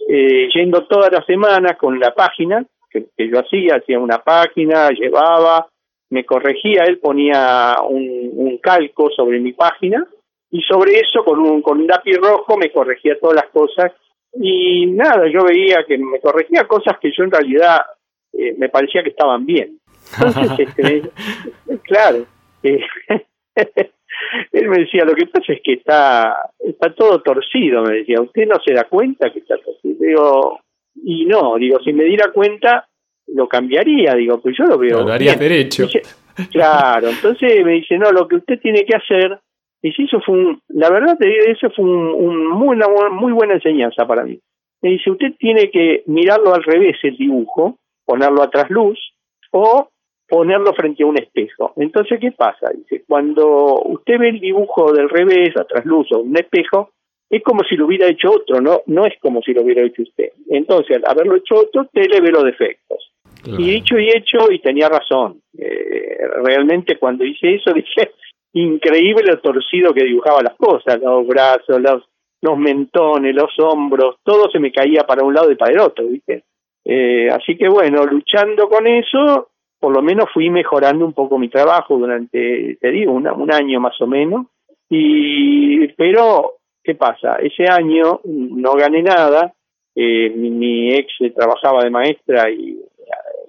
eh, 0.08 0.50
yendo 0.54 0.86
todas 0.88 1.12
las 1.12 1.26
semanas 1.26 1.78
con 1.78 2.00
la 2.00 2.14
página 2.14 2.66
que, 2.90 3.06
que 3.16 3.30
yo 3.30 3.40
hacía 3.40 3.76
hacía 3.76 4.00
una 4.00 4.20
página 4.20 4.90
llevaba 4.90 5.68
me 6.12 6.26
corregía, 6.26 6.84
él 6.84 7.00
ponía 7.00 7.76
un, 7.88 8.60
calco 8.62 9.10
sobre 9.16 9.40
mi 9.40 9.54
página 9.54 10.06
y 10.52 10.62
sobre 10.62 11.00
eso 11.00 11.24
con 11.24 11.40
un, 11.40 11.62
con 11.62 11.80
un 11.80 11.88
lápiz 11.88 12.18
rojo 12.18 12.58
me 12.58 12.72
corregía 12.72 13.18
todas 13.20 13.38
las 13.38 13.48
cosas 13.48 13.94
y 14.34 14.86
nada, 14.88 15.28
yo 15.32 15.44
veía 15.44 15.84
que 15.88 15.98
me 15.98 16.20
corregía 16.20 16.68
cosas 16.68 17.00
que 17.00 17.12
yo 17.18 17.24
en 17.24 17.32
realidad 17.32 17.80
eh, 18.34 18.54
me 18.58 18.70
parecía 18.70 19.04
que 19.04 19.10
estaban 19.10 19.46
bien. 19.46 19.80
Entonces, 20.20 20.68
este, 20.78 21.10
claro, 21.84 22.26
eh, 22.64 22.82
él 24.52 24.70
me 24.70 24.80
decía, 24.80 25.06
lo 25.06 25.14
que 25.14 25.28
pasa 25.28 25.54
es 25.54 25.62
que 25.64 25.74
está, 25.74 26.50
está 26.60 26.94
todo 26.94 27.22
torcido, 27.22 27.84
me 27.84 27.98
decía, 27.98 28.22
usted 28.22 28.48
no 28.48 28.56
se 28.66 28.74
da 28.74 28.86
cuenta 28.86 29.32
que 29.32 29.40
está 29.40 29.58
torcido. 29.58 29.96
Digo, 30.00 30.60
y 31.04 31.26
no, 31.26 31.56
digo, 31.58 31.80
si 31.84 31.94
me 31.94 32.04
diera 32.04 32.32
cuenta, 32.32 32.88
lo 33.28 33.48
cambiaría, 33.48 34.16
digo, 34.16 34.42
pues 34.42 34.56
yo 34.58 34.66
lo 34.66 34.78
veo. 34.78 35.04
Lo 35.04 35.14
haría 35.14 35.36
derecho. 35.36 35.88
claro, 36.52 37.10
entonces 37.10 37.64
me 37.66 37.74
dice, 37.74 37.98
no, 37.98 38.12
lo 38.12 38.28
que 38.28 38.36
usted 38.36 38.60
tiene 38.60 38.86
que 38.86 38.96
hacer, 38.96 39.40
y 39.82 39.92
si 39.92 40.04
eso 40.04 40.20
fue 40.22 40.36
un, 40.36 40.62
la 40.70 40.90
verdad, 40.90 41.18
eso 41.22 41.70
fue 41.72 41.86
un, 41.86 42.48
muy, 42.48 42.76
una 42.76 42.88
muy 43.10 43.32
buena 43.32 43.56
enseñanza 43.56 44.06
para 44.06 44.24
mí. 44.24 44.40
Me 44.82 44.92
dice, 44.92 45.12
usted 45.12 45.34
tiene 45.38 45.70
que 45.70 46.04
mirarlo 46.08 46.54
al 46.54 46.64
revés 46.64 46.98
el 47.04 47.18
dibujo, 47.18 47.78
ponerlo 48.06 48.42
a 48.42 48.50
trasluz 48.50 49.00
o 49.52 49.90
ponerlo 50.32 50.74
frente 50.74 51.04
a 51.04 51.08
un 51.08 51.20
espejo. 51.20 51.74
Entonces, 51.76 52.18
¿qué 52.22 52.32
pasa? 52.32 52.72
Dice, 52.74 53.04
cuando 53.06 53.82
usted 53.84 54.18
ve 54.18 54.30
el 54.30 54.40
dibujo 54.40 54.94
del 54.94 55.10
revés, 55.10 55.56
a 55.58 55.66
trasluz 55.66 56.08
o 56.14 56.20
un 56.20 56.38
espejo, 56.38 56.92
es 57.30 57.44
como 57.44 57.64
si 57.66 57.76
lo 57.76 57.86
hubiera 57.86 58.08
hecho 58.08 58.32
otro, 58.32 58.62
no 58.62 58.82
no 58.88 59.06
es 59.06 59.14
como 59.20 59.42
si 59.42 59.54
lo 59.54 59.64
hubiera 59.64 59.84
hecho 59.84 60.04
usted. 60.04 60.30
Entonces, 60.50 60.98
al 60.98 61.04
haberlo 61.06 61.36
hecho 61.36 61.56
otro, 61.56 61.82
usted 61.82 62.06
le 62.10 62.22
ve 62.22 62.32
los 62.32 62.46
defectos. 62.46 63.12
Y 63.46 63.72
dicho 63.72 64.00
y 64.00 64.08
hecho, 64.10 64.50
y 64.50 64.60
tenía 64.60 64.88
razón. 64.88 65.42
Eh, 65.58 66.18
realmente 66.44 66.98
cuando 66.98 67.26
hice 67.26 67.56
eso 67.56 67.74
dije, 67.76 68.12
increíble 68.54 69.24
lo 69.26 69.40
torcido 69.40 69.94
que 69.94 70.06
dibujaba 70.06 70.44
las 70.44 70.56
cosas, 70.56 70.98
los 71.02 71.28
brazos, 71.28 71.82
los, 71.82 72.04
los 72.42 72.58
mentones, 72.58 73.36
los 73.36 73.52
hombros, 73.60 74.16
todo 74.24 74.50
se 74.50 74.60
me 74.60 74.72
caía 74.72 75.04
para 75.04 75.26
un 75.26 75.34
lado 75.34 75.52
y 75.52 75.56
para 75.56 75.74
el 75.74 75.80
otro, 75.80 76.08
¿viste? 76.08 76.44
Eh, 76.86 77.30
así 77.30 77.58
que 77.58 77.68
bueno, 77.68 78.06
luchando 78.06 78.68
con 78.70 78.88
eso, 78.88 79.51
por 79.82 79.92
lo 79.92 80.04
menos 80.04 80.30
fui 80.32 80.52
mejorando 80.52 81.04
un 81.04 81.14
poco 81.14 81.40
mi 81.40 81.50
trabajo 81.50 81.98
durante, 81.98 82.78
te 82.80 82.92
digo, 82.92 83.14
un 83.14 83.52
año 83.52 83.80
más 83.80 84.00
o 84.00 84.06
menos. 84.06 84.46
Y, 84.88 85.88
pero, 85.94 86.58
¿qué 86.84 86.94
pasa? 86.94 87.38
Ese 87.38 87.66
año 87.66 88.22
no 88.24 88.74
gané 88.74 89.02
nada, 89.02 89.52
eh, 89.96 90.30
mi, 90.30 90.94
ex 90.94 91.08
trabajaba 91.36 91.84
de 91.84 91.90
maestra 91.90 92.52
y 92.52 92.80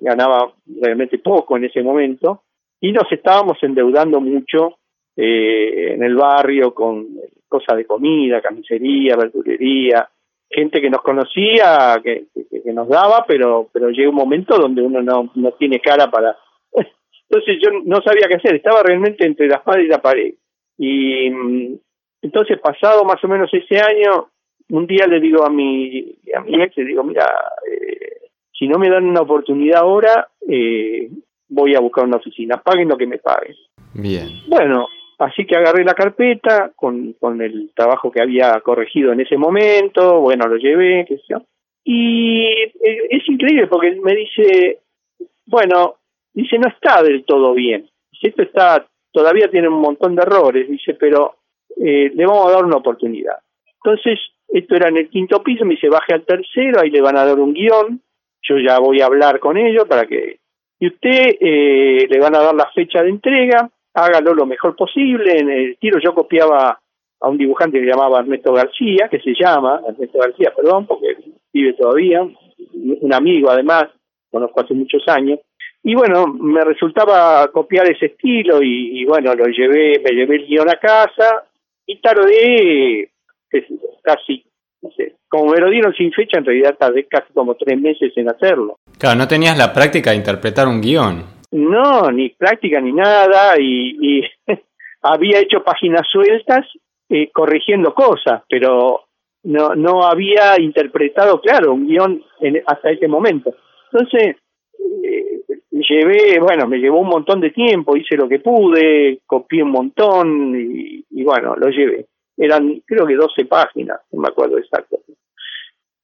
ganaba 0.00 0.54
realmente 0.80 1.18
poco 1.18 1.58
en 1.58 1.64
ese 1.64 1.82
momento, 1.82 2.44
y 2.80 2.92
nos 2.92 3.12
estábamos 3.12 3.58
endeudando 3.62 4.18
mucho 4.18 4.78
eh, 5.14 5.92
en 5.92 6.02
el 6.02 6.16
barrio 6.16 6.72
con 6.72 7.08
cosas 7.46 7.76
de 7.76 7.84
comida, 7.84 8.40
camisería, 8.40 9.16
verdulería, 9.16 10.08
gente 10.52 10.80
que 10.80 10.90
nos 10.90 11.02
conocía, 11.02 12.00
que, 12.02 12.26
que, 12.34 12.72
nos 12.72 12.88
daba, 12.88 13.24
pero 13.26 13.68
pero 13.72 13.90
llega 13.90 14.10
un 14.10 14.16
momento 14.16 14.56
donde 14.56 14.82
uno 14.82 15.02
no, 15.02 15.30
no 15.34 15.52
tiene 15.52 15.80
cara 15.80 16.10
para... 16.10 16.36
Entonces 17.30 17.58
yo 17.62 17.70
no 17.84 18.02
sabía 18.02 18.28
qué 18.28 18.34
hacer, 18.36 18.56
estaba 18.56 18.82
realmente 18.82 19.26
entre 19.26 19.48
la 19.48 19.56
espada 19.56 19.80
y 19.80 19.86
la 19.86 20.02
pared. 20.02 20.34
Y 20.78 21.30
mm, 21.30 21.78
entonces 22.22 22.58
pasado 22.60 23.04
más 23.04 23.22
o 23.24 23.28
menos 23.28 23.50
ese 23.52 23.80
año, 23.80 24.28
un 24.70 24.86
día 24.86 25.06
le 25.06 25.20
digo 25.20 25.44
a 25.44 25.50
mi, 25.50 26.14
a 26.34 26.40
mi 26.40 26.62
ex, 26.62 26.76
le 26.76 26.84
digo, 26.84 27.02
mira, 27.04 27.26
eh, 27.70 28.28
si 28.56 28.68
no 28.68 28.78
me 28.78 28.90
dan 28.90 29.04
una 29.04 29.22
oportunidad 29.22 29.80
ahora, 29.80 30.28
eh, 30.48 31.10
voy 31.48 31.74
a 31.74 31.80
buscar 31.80 32.04
una 32.04 32.18
oficina, 32.18 32.62
paguen 32.62 32.88
lo 32.88 32.96
que 32.96 33.06
me 33.06 33.18
paguen. 33.18 33.54
Bien. 33.94 34.28
Bueno, 34.48 34.86
así 35.24 35.46
que 35.46 35.56
agarré 35.56 35.84
la 35.84 35.94
carpeta 35.94 36.72
con, 36.76 37.14
con 37.14 37.40
el 37.40 37.70
trabajo 37.74 38.10
que 38.10 38.22
había 38.22 38.60
corregido 38.60 39.12
en 39.12 39.20
ese 39.20 39.36
momento, 39.36 40.20
bueno, 40.20 40.46
lo 40.46 40.56
llevé, 40.56 41.04
qué 41.06 41.16
sé 41.16 41.22
yo. 41.28 41.42
Y 41.84 42.44
eh, 42.44 43.08
es 43.10 43.28
increíble 43.28 43.66
porque 43.66 43.92
me 44.02 44.14
dice, 44.14 44.78
bueno, 45.46 45.96
dice, 46.32 46.58
no 46.58 46.68
está 46.68 47.02
del 47.02 47.24
todo 47.24 47.54
bien. 47.54 47.88
Esto 48.20 48.42
está 48.42 48.86
todavía 49.12 49.50
tiene 49.50 49.68
un 49.68 49.80
montón 49.80 50.16
de 50.16 50.22
errores, 50.22 50.68
dice, 50.68 50.94
pero 50.94 51.36
eh, 51.76 52.10
le 52.14 52.26
vamos 52.26 52.48
a 52.48 52.52
dar 52.52 52.64
una 52.64 52.78
oportunidad. 52.78 53.36
Entonces, 53.84 54.18
esto 54.48 54.74
era 54.74 54.88
en 54.88 54.96
el 54.96 55.08
quinto 55.08 55.42
piso, 55.42 55.64
me 55.64 55.74
dice, 55.74 55.88
baje 55.88 56.14
al 56.14 56.24
tercero, 56.24 56.80
ahí 56.80 56.90
le 56.90 57.00
van 57.00 57.16
a 57.16 57.24
dar 57.24 57.38
un 57.38 57.52
guion, 57.52 58.00
yo 58.42 58.58
ya 58.58 58.78
voy 58.78 59.00
a 59.00 59.06
hablar 59.06 59.38
con 59.38 59.56
ellos 59.56 59.84
para 59.86 60.06
que... 60.06 60.38
Y 60.80 60.88
usted 60.88 61.36
eh, 61.40 62.08
le 62.10 62.18
van 62.18 62.34
a 62.34 62.42
dar 62.42 62.54
la 62.54 62.68
fecha 62.74 63.02
de 63.02 63.10
entrega, 63.10 63.70
hágalo 63.94 64.34
lo 64.34 64.46
mejor 64.46 64.76
posible. 64.76 65.36
En 65.38 65.50
el 65.50 65.76
tiro 65.78 65.98
yo 66.02 66.14
copiaba 66.14 66.78
a 67.20 67.28
un 67.28 67.38
dibujante 67.38 67.78
que 67.78 67.84
se 67.84 67.90
llamaba 67.90 68.20
Ernesto 68.20 68.52
García, 68.52 69.08
que 69.08 69.20
se 69.20 69.34
llama 69.38 69.80
Ernesto 69.88 70.18
García, 70.18 70.52
perdón, 70.56 70.86
porque 70.86 71.16
vive 71.52 71.74
todavía, 71.74 72.22
un 72.22 73.14
amigo 73.14 73.50
además, 73.50 73.84
conozco 74.30 74.60
hace 74.60 74.74
muchos 74.74 75.02
años. 75.08 75.38
Y 75.84 75.94
bueno, 75.94 76.26
me 76.26 76.62
resultaba 76.64 77.48
copiar 77.48 77.90
ese 77.90 78.06
estilo 78.06 78.58
y, 78.62 79.04
bueno, 79.04 79.34
lo 79.34 79.46
llevé, 79.46 80.00
me 80.04 80.12
llevé 80.12 80.36
el 80.36 80.46
guion 80.46 80.70
a 80.70 80.76
casa 80.76 81.44
y 81.86 82.00
tardé 82.00 83.10
casi, 84.02 84.44
no 84.80 84.90
sé, 84.96 85.16
como 85.28 85.52
me 85.52 85.60
lo 85.60 85.68
dieron 85.70 85.92
sin 85.94 86.12
fecha, 86.12 86.38
en 86.38 86.44
realidad 86.44 86.76
tardé 86.78 87.06
casi 87.06 87.32
como 87.32 87.56
tres 87.56 87.80
meses 87.80 88.12
en 88.16 88.28
hacerlo. 88.28 88.76
Claro, 88.98 89.18
no 89.18 89.28
tenías 89.28 89.58
la 89.58 89.72
práctica 89.72 90.10
de 90.10 90.16
interpretar 90.16 90.68
un 90.68 90.80
guion. 90.80 91.41
No, 91.52 92.10
ni 92.10 92.30
práctica 92.30 92.80
ni 92.80 92.92
nada 92.92 93.54
y, 93.58 94.22
había 95.02 95.40
hecho 95.40 95.62
páginas 95.62 96.06
sueltas 96.10 96.66
eh, 97.08 97.30
corrigiendo 97.30 97.92
cosas, 97.94 98.42
pero 98.48 99.02
no, 99.44 99.74
no 99.74 100.04
había 100.04 100.58
interpretado, 100.58 101.40
claro, 101.40 101.74
un 101.74 101.86
guion 101.86 102.22
hasta 102.66 102.90
ese 102.90 103.08
momento. 103.08 103.54
Entonces, 103.92 104.36
eh, 105.04 105.42
llevé, 105.70 106.38
bueno, 106.40 106.66
me 106.66 106.78
llevó 106.78 107.00
un 107.00 107.08
montón 107.08 107.40
de 107.40 107.50
tiempo, 107.50 107.96
hice 107.96 108.16
lo 108.16 108.28
que 108.28 108.38
pude, 108.38 109.20
copié 109.26 109.62
un 109.62 109.70
montón 109.70 110.54
y, 110.56 111.22
bueno, 111.22 111.54
lo 111.56 111.68
llevé. 111.68 112.06
Eran 112.36 112.82
creo 112.86 113.06
que 113.06 113.14
12 113.14 113.44
páginas, 113.44 114.00
no 114.12 114.22
me 114.22 114.28
acuerdo 114.28 114.58
exacto. 114.58 115.00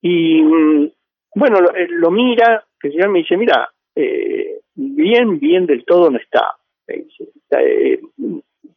Y 0.02 0.43
mm, 0.43 0.90
bueno, 1.35 1.61
lo, 1.61 1.75
eh, 1.75 1.88
mira, 2.11 2.64
que 2.78 2.88
el 2.88 2.95
señor 2.95 3.11
me 3.11 3.21
dice, 3.21 3.37
mira, 3.37 3.71
eh, 3.95 4.61
bien, 4.78 5.38
bien 5.38 5.66
del 5.66 5.85
todo 5.85 6.11
no 6.11 6.18
está. 6.18 6.56
Dice, 6.87 7.28
eh, 7.50 8.00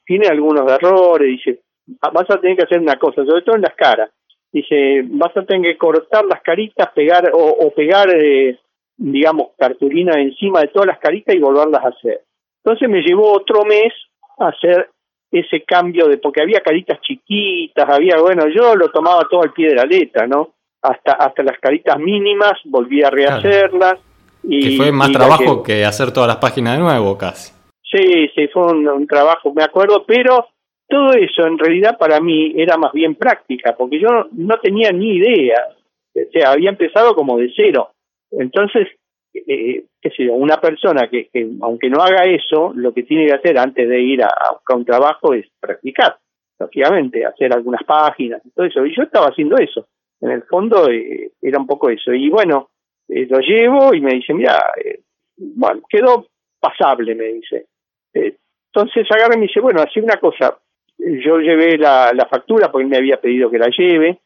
tiene 0.06 0.28
algunos 0.28 0.70
errores, 0.70 1.28
dice, 1.28 1.62
vas 1.86 2.30
a 2.30 2.40
tener 2.40 2.58
que 2.58 2.64
hacer 2.64 2.80
una 2.80 2.98
cosa, 2.98 3.24
sobre 3.24 3.44
todo 3.44 3.56
en 3.56 3.62
las 3.62 3.76
caras. 3.76 4.10
Dice, 4.52 5.04
vas 5.06 5.36
a 5.38 5.46
tener 5.46 5.74
que 5.74 5.78
cortar 5.78 6.26
las 6.26 6.42
caritas, 6.42 6.90
pegar 6.94 7.32
o, 7.34 7.72
pegar, 7.74 8.10
eh, 8.14 8.58
digamos, 8.98 9.52
cartulina 9.58 10.20
encima 10.20 10.62
de 10.62 10.68
todas 10.68 10.88
las 10.88 11.00
caritas 11.00 11.34
y 11.34 11.40
volverlas 11.40 11.86
a 11.86 11.90
hacer. 11.90 12.22
Entonces 12.64 12.90
me 12.90 13.02
llevó 13.02 13.32
otro 13.32 13.64
mes 13.64 13.94
a 14.40 14.50
hacer 14.50 14.90
ese 15.32 15.64
cambio 15.64 16.08
de, 16.08 16.18
porque 16.18 16.42
había 16.42 16.60
caritas 16.60 17.00
chiquitas, 17.02 17.88
había, 17.88 18.18
bueno, 18.18 18.48
yo 18.50 18.76
lo 18.76 18.90
tomaba 18.90 19.26
todo 19.30 19.44
al 19.44 19.54
pie 19.54 19.70
de 19.70 19.76
la 19.76 19.86
letra, 19.86 20.28
¿no? 20.28 20.56
Hasta, 20.82 21.14
hasta 21.14 21.44
las 21.44 21.58
caritas 21.60 21.98
mínimas, 21.98 22.54
volví 22.66 23.04
a 23.04 23.10
rehacerlas. 23.10 24.00
Y, 24.44 24.72
que 24.72 24.78
fue 24.78 24.92
más 24.92 25.12
trabajo 25.12 25.64
que... 25.64 25.86
hacer 25.86 26.12
todas 26.12 26.28
las 26.28 26.38
páginas 26.38 26.78
de 26.78 26.84
nuevo, 26.84 27.18
casi. 27.18 27.54
Sí, 27.84 28.30
sí, 28.34 28.48
fue 28.48 28.72
un, 28.72 29.06
trabajo, 29.08 29.54
me 29.54 29.64
acuerdo, 29.64 30.06
pero 30.06 30.48
todo 30.88 31.12
eso 31.14 31.46
en 31.46 31.58
realidad 31.58 31.98
para 31.98 32.20
mí 32.20 32.54
era 32.56 32.78
más 32.78 32.94
bien 32.94 33.16
práctica, 33.16 33.76
porque 33.78 34.00
yo 34.00 34.08
no 34.32 34.60
tenía 34.60 34.92
ni 34.92 35.18
idea, 35.18 35.68
o 36.16 36.32
sea, 36.32 36.52
había 36.52 36.70
empezado 36.70 37.16
como 37.16 37.38
de 37.38 37.52
cero. 37.56 37.92
Entonces, 38.32 38.88
eh, 39.34 39.86
qué 40.02 40.10
sé 40.10 40.26
yo, 40.26 40.34
una 40.34 40.60
persona 40.60 41.10
que, 41.10 41.28
que, 41.28 41.50
aunque 41.62 41.90
no 41.90 42.02
haga 42.02 42.26
eso, 42.26 42.72
lo 42.76 42.94
que 42.94 43.04
tiene 43.04 43.28
que 43.28 43.34
hacer 43.34 43.58
antes 43.58 43.88
de 43.88 44.02
ir 44.02 44.24
a, 44.24 44.30
buscar 44.54 44.78
un 44.78 44.86
trabajo 44.86 45.34
es 45.34 45.46
practicar, 45.60 46.18
lógicamente, 46.60 47.26
hacer 47.26 47.54
algunas 47.54 47.84
páginas 47.84 48.42
y 48.46 48.52
todo 48.52 48.66
eso. 48.66 48.86
Y 48.86 48.96
yo 48.96 49.04
estaba 49.04 49.28
haciendo 49.28 49.58
eso. 49.58 49.88
En 50.20 50.32
el 50.32 50.44
fondo 50.44 50.90
eh, 50.90 51.32
era 51.42 51.60
un 51.60 51.68
poco 51.68 51.90
eso. 51.90 52.14
Y 52.14 52.30
bueno, 52.30 52.71
eh, 53.12 53.28
lo 53.30 53.40
llevo 53.40 53.94
y 53.94 54.02
me 54.02 54.14
dice, 54.14 54.34
mira, 54.34 54.74
eh, 54.84 55.02
bueno, 55.38 55.82
quedó 55.90 56.28
pasable, 56.60 57.14
me 57.16 57.26
dice. 57.26 57.66
entonces 58.14 59.06
agarra 59.12 59.36
y 59.36 59.40
me 59.40 59.48
dice, 59.48 59.60
bueno, 59.60 59.82
así 59.82 60.00
una 60.00 60.18
cosa, 60.18 60.58
yo 60.98 61.40
llevé 61.40 61.78
la, 61.78 62.12
la 62.14 62.26
factura 62.28 62.72
porque 62.72 62.84
él 62.84 62.90
me 62.90 62.98
había 62.98 63.20
pedido 63.20 63.50
que 63.50 63.58
la 63.58 63.70
lleve, 63.76 64.20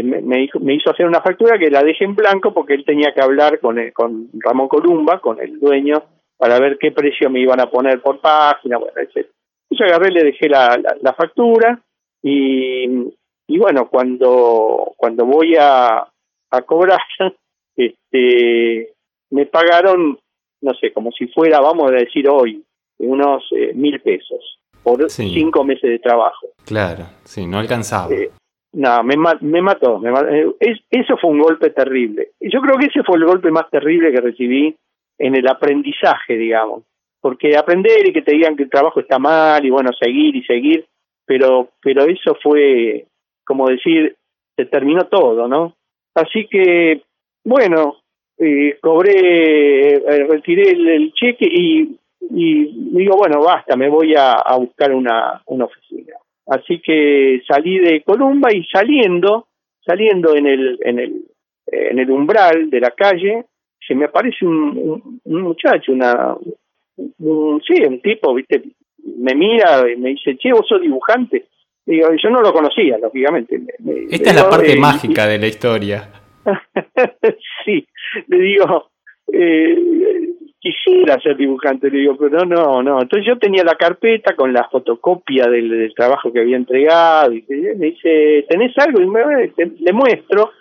me, 0.00 0.42
hizo, 0.42 0.90
hacer 0.90 1.06
una 1.06 1.20
factura 1.20 1.58
que 1.58 1.70
la 1.70 1.82
dejé 1.82 2.04
en 2.04 2.14
blanco 2.14 2.54
porque 2.54 2.74
él 2.74 2.84
tenía 2.84 3.12
que 3.12 3.20
hablar 3.20 3.60
con, 3.60 3.78
con 3.90 4.30
Ramón 4.38 4.68
Columba, 4.68 5.20
con 5.20 5.38
el 5.40 5.60
dueño, 5.60 6.02
para 6.38 6.58
ver 6.58 6.78
qué 6.78 6.92
precio 6.92 7.28
me 7.28 7.40
iban 7.40 7.60
a 7.60 7.70
poner 7.70 8.00
por 8.00 8.20
página, 8.20 8.78
bueno, 8.78 8.94
etc. 8.96 9.28
Yo 9.70 9.84
agarré, 9.84 10.10
le 10.10 10.24
dejé 10.24 10.48
la, 10.48 10.80
la, 11.00 11.12
factura 11.12 11.78
y, 12.22 12.86
y 13.46 13.58
bueno, 13.58 13.88
cuando, 13.88 14.92
cuando 14.96 15.26
voy 15.26 15.56
a, 15.60 15.98
a 16.50 16.62
cobrar, 16.62 17.00
este, 17.76 18.92
me 19.30 19.46
pagaron, 19.46 20.18
no 20.60 20.74
sé, 20.74 20.92
como 20.92 21.10
si 21.12 21.26
fuera, 21.28 21.60
vamos 21.60 21.90
a 21.90 21.94
decir 21.94 22.28
hoy, 22.28 22.62
unos 22.98 23.44
eh, 23.56 23.72
mil 23.74 24.00
pesos 24.00 24.58
por 24.82 25.08
cinco 25.10 25.64
meses 25.64 25.90
de 25.90 25.98
trabajo. 25.98 26.48
Claro, 26.64 27.04
sí, 27.24 27.46
no 27.46 27.58
alcanzaba. 27.58 28.12
Eh, 28.12 28.30
no, 28.74 29.02
me, 29.04 29.16
me 29.40 29.62
mató. 29.62 29.98
Me 29.98 30.10
eh, 30.10 30.80
eso 30.90 31.16
fue 31.18 31.30
un 31.30 31.40
golpe 31.40 31.70
terrible. 31.70 32.30
Yo 32.40 32.60
creo 32.60 32.78
que 32.78 32.86
ese 32.86 33.02
fue 33.04 33.18
el 33.18 33.24
golpe 33.24 33.50
más 33.50 33.68
terrible 33.70 34.12
que 34.12 34.20
recibí 34.20 34.74
en 35.18 35.36
el 35.36 35.46
aprendizaje, 35.46 36.36
digamos. 36.36 36.82
Porque 37.20 37.56
aprender 37.56 38.08
y 38.08 38.12
que 38.12 38.22
te 38.22 38.32
digan 38.32 38.56
que 38.56 38.64
el 38.64 38.70
trabajo 38.70 39.00
está 39.00 39.18
mal 39.18 39.64
y 39.64 39.70
bueno, 39.70 39.90
seguir 39.92 40.34
y 40.34 40.42
seguir, 40.42 40.86
pero, 41.24 41.68
pero 41.80 42.04
eso 42.04 42.36
fue, 42.42 43.06
como 43.44 43.68
decir, 43.68 44.16
se 44.56 44.64
terminó 44.66 45.06
todo, 45.06 45.46
¿no? 45.46 45.76
Así 46.14 46.46
que, 46.50 47.02
bueno, 47.44 47.96
eh, 48.38 48.78
cobré, 48.80 49.94
eh, 49.96 50.26
retiré 50.28 50.70
el, 50.70 51.12
cheque 51.12 51.46
y, 51.46 51.96
y 52.30 52.98
digo, 52.98 53.16
bueno, 53.16 53.42
basta, 53.42 53.76
me 53.76 53.88
voy 53.88 54.14
a, 54.14 54.32
a 54.32 54.56
buscar 54.56 54.92
una, 54.92 55.42
una 55.46 55.64
oficina. 55.66 56.14
Así 56.46 56.80
que 56.80 57.42
salí 57.46 57.78
de 57.78 58.02
Columba 58.02 58.52
y 58.52 58.64
saliendo, 58.64 59.46
saliendo 59.84 60.34
en 60.34 60.46
el, 60.46 60.78
en 60.82 60.98
el, 60.98 61.22
en 61.66 61.98
el 61.98 62.10
umbral 62.10 62.68
de 62.68 62.80
la 62.80 62.90
calle, 62.90 63.44
se 63.86 63.94
me 63.94 64.06
aparece 64.06 64.44
un, 64.44 65.20
un, 65.24 65.40
muchacho, 65.40 65.92
una, 65.92 66.36
un, 67.18 67.62
sí, 67.66 67.82
un 67.84 68.00
tipo, 68.00 68.34
viste, 68.34 68.62
me 69.18 69.34
mira 69.34 69.90
y 69.90 69.96
me 69.96 70.10
dice, 70.10 70.36
che, 70.36 70.52
vos 70.52 70.66
sos 70.68 70.80
dibujante. 70.80 71.46
Digo, 71.84 72.08
yo 72.22 72.30
no 72.30 72.40
lo 72.40 72.52
conocía, 72.52 72.96
lógicamente. 72.98 73.60
Esta 74.08 74.30
es 74.30 74.36
la 74.36 74.48
parte 74.48 74.72
eh, 74.72 74.76
mágica 74.76 75.26
de 75.26 75.38
la 75.38 75.48
historia. 75.48 76.21
sí, 77.64 77.86
le 78.28 78.38
digo, 78.38 78.90
eh, 79.32 79.76
quisiera 80.58 81.20
ser 81.20 81.36
dibujante, 81.36 81.90
le 81.90 81.98
digo, 81.98 82.16
pero 82.16 82.44
no, 82.44 82.82
no. 82.82 83.02
Entonces 83.02 83.26
yo 83.26 83.38
tenía 83.38 83.64
la 83.64 83.74
carpeta 83.74 84.36
con 84.36 84.52
la 84.52 84.68
fotocopia 84.70 85.46
del, 85.46 85.92
trabajo 85.94 86.32
que 86.32 86.40
había 86.40 86.56
entregado 86.56 87.32
y 87.32 87.44
me 87.48 87.86
dice, 87.86 88.46
¿tenés 88.48 88.72
algo? 88.78 89.00
Y 89.00 89.06
me, 89.06 89.52
le 89.56 89.92
muestro 89.92 90.52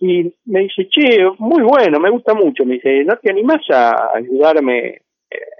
y 0.00 0.32
me 0.46 0.60
dice, 0.60 0.88
che, 0.88 1.28
muy 1.38 1.62
bueno, 1.62 1.98
me 1.98 2.10
gusta 2.10 2.34
mucho. 2.34 2.64
Me 2.64 2.74
dice, 2.74 3.04
¿no 3.04 3.16
te 3.16 3.30
animás 3.30 3.62
a 3.70 4.16
ayudarme 4.16 5.02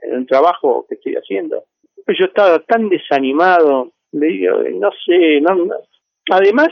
en 0.03 0.15
el 0.15 0.27
trabajo 0.27 0.87
que 0.89 0.95
estoy 0.95 1.15
haciendo? 1.15 1.65
Pues 2.05 2.19
yo 2.19 2.27
estaba 2.27 2.61
tan 2.61 2.89
desanimado, 2.89 3.93
le 4.13 4.27
digo, 4.27 4.59
no 4.75 4.91
sé, 5.05 5.41
no, 5.41 5.55
no. 5.55 5.75
además 6.31 6.69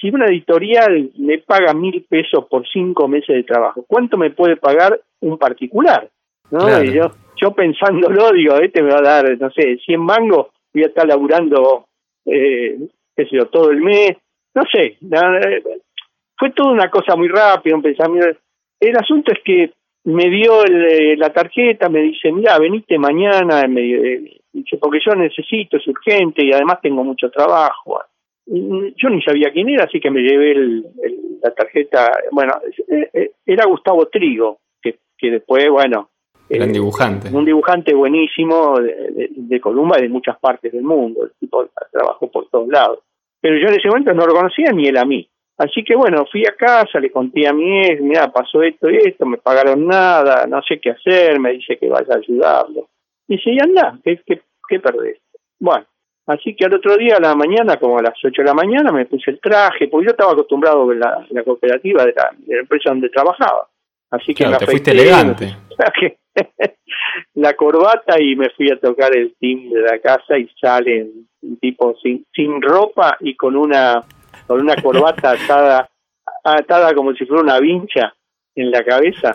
si 0.00 0.10
una 0.10 0.26
editorial 0.26 1.10
me 1.16 1.38
paga 1.38 1.72
mil 1.74 2.04
pesos 2.08 2.46
por 2.48 2.66
cinco 2.68 3.08
meses 3.08 3.36
de 3.36 3.42
trabajo, 3.44 3.84
¿cuánto 3.86 4.16
me 4.16 4.30
puede 4.30 4.56
pagar 4.56 5.00
un 5.20 5.38
particular? 5.38 6.08
¿no? 6.50 6.82
Y 6.82 6.92
yo, 6.92 7.10
yo 7.36 7.52
pensándolo, 7.52 8.30
digo, 8.32 8.56
este 8.56 8.82
me 8.82 8.92
va 8.92 8.98
a 8.98 9.02
dar, 9.02 9.38
no 9.38 9.50
sé, 9.50 9.76
100 9.78 10.00
mangos, 10.00 10.48
voy 10.72 10.84
a 10.84 10.88
estar 10.88 11.06
laburando, 11.06 11.86
eh, 12.26 12.76
qué 13.16 13.24
sé 13.24 13.36
yo, 13.36 13.46
todo 13.46 13.70
el 13.70 13.80
mes, 13.80 14.16
no 14.54 14.62
sé, 14.72 14.98
fue 16.38 16.50
toda 16.50 16.72
una 16.72 16.90
cosa 16.90 17.16
muy 17.16 17.28
rápida, 17.28 17.74
un 17.74 17.82
pensamiento. 17.82 18.38
El 18.78 18.96
asunto 18.96 19.32
es 19.32 19.38
que 19.44 19.72
me 20.04 20.28
dio 20.28 20.64
eh, 20.64 21.16
la 21.16 21.32
tarjeta, 21.32 21.88
me 21.88 22.00
dice, 22.02 22.30
mira, 22.30 22.58
veniste 22.58 22.98
mañana, 22.98 23.66
me, 23.66 23.80
eh, 23.80 24.40
porque 24.80 25.00
yo 25.04 25.14
necesito, 25.14 25.76
es 25.76 25.86
urgente 25.88 26.44
y 26.44 26.52
además 26.52 26.80
tengo 26.82 27.02
mucho 27.02 27.30
trabajo. 27.30 28.00
Yo 28.46 29.08
ni 29.10 29.22
sabía 29.22 29.50
quién 29.52 29.68
era, 29.70 29.84
así 29.84 30.00
que 30.00 30.10
me 30.10 30.20
llevé 30.20 30.52
el, 30.52 30.86
la 31.42 31.50
tarjeta, 31.52 32.10
bueno, 32.30 32.52
eh, 32.88 33.32
era 33.46 33.64
Gustavo 33.66 34.06
Trigo, 34.06 34.58
que, 34.82 34.98
que 35.16 35.30
después, 35.30 35.68
bueno, 35.70 36.10
Gran 36.48 36.68
eh, 36.68 36.72
dibujante. 36.72 37.34
Un 37.34 37.44
dibujante 37.44 37.94
buenísimo 37.94 38.78
de, 38.78 39.30
de, 39.30 39.60
Columba 39.60 39.98
y 39.98 40.02
de 40.02 40.08
muchas 40.08 40.38
partes 40.38 40.72
del 40.72 40.82
mundo. 40.82 41.24
El 41.24 41.32
tipo 41.40 41.66
trabajó 41.90 42.30
por 42.30 42.48
todos 42.48 42.68
lados. 42.68 42.98
Pero 43.40 43.56
yo 43.58 43.68
en 43.68 43.80
ese 43.80 43.88
momento 43.88 44.12
no 44.12 44.26
lo 44.26 44.34
conocía 44.34 44.70
ni 44.72 44.86
él 44.86 44.96
a 44.98 45.04
mí. 45.04 45.26
Así 45.56 45.84
que 45.84 45.94
bueno, 45.94 46.26
fui 46.30 46.44
a 46.46 46.54
casa, 46.56 46.98
le 46.98 47.10
conté 47.10 47.46
a 47.46 47.52
mi 47.52 47.86
ex, 47.86 48.00
mira, 48.00 48.32
pasó 48.32 48.62
esto 48.62 48.90
y 48.90 48.96
esto, 48.96 49.24
me 49.24 49.38
pagaron 49.38 49.86
nada, 49.86 50.46
no 50.46 50.60
sé 50.62 50.80
qué 50.80 50.90
hacer, 50.90 51.38
me 51.38 51.52
dice 51.52 51.78
que 51.78 51.88
vaya 51.88 52.14
a 52.14 52.18
ayudarlo. 52.18 52.88
Dice, 53.28 53.50
y 53.50 53.58
anda, 53.60 53.96
¿qué, 54.02 54.20
qué, 54.26 54.42
qué 54.68 54.80
perdés? 54.80 55.18
Bueno, 55.60 55.86
así 56.26 56.54
que 56.54 56.64
al 56.64 56.74
otro 56.74 56.96
día 56.96 57.16
a 57.16 57.20
la 57.20 57.34
mañana, 57.34 57.76
como 57.78 57.98
a 57.98 58.02
las 58.02 58.14
8 58.22 58.42
de 58.42 58.48
la 58.48 58.54
mañana, 58.54 58.92
me 58.92 59.06
puse 59.06 59.30
el 59.30 59.40
traje, 59.40 59.88
porque 59.88 60.06
yo 60.06 60.10
estaba 60.12 60.32
acostumbrado 60.32 60.90
a 60.90 60.94
la, 60.94 61.26
la 61.30 61.42
cooperativa 61.42 62.04
de 62.04 62.12
la, 62.16 62.30
de 62.38 62.54
la, 62.54 62.60
empresa 62.60 62.90
donde 62.90 63.08
trabajaba. 63.08 63.68
Así 64.10 64.34
que 64.34 64.44
claro, 64.44 64.58
te 64.58 64.66
fuiste 64.66 64.90
elegante. 64.92 65.56
la 67.34 67.54
corbata 67.54 68.20
y 68.20 68.36
me 68.36 68.50
fui 68.50 68.70
a 68.70 68.78
tocar 68.78 69.16
el 69.16 69.34
timbre 69.38 69.80
de 69.80 69.86
la 69.86 69.98
casa 69.98 70.38
y 70.38 70.48
sale 70.60 71.10
un 71.42 71.56
tipo 71.58 71.94
sin, 72.02 72.24
sin 72.34 72.60
ropa 72.60 73.16
y 73.20 73.36
con 73.36 73.56
una 73.56 74.04
con 74.46 74.60
una 74.60 74.76
corbata 74.76 75.30
atada 75.44 75.88
atada 76.42 76.94
como 76.94 77.12
si 77.14 77.24
fuera 77.24 77.42
una 77.42 77.60
vincha 77.60 78.14
en 78.54 78.70
la 78.70 78.84
cabeza 78.84 79.34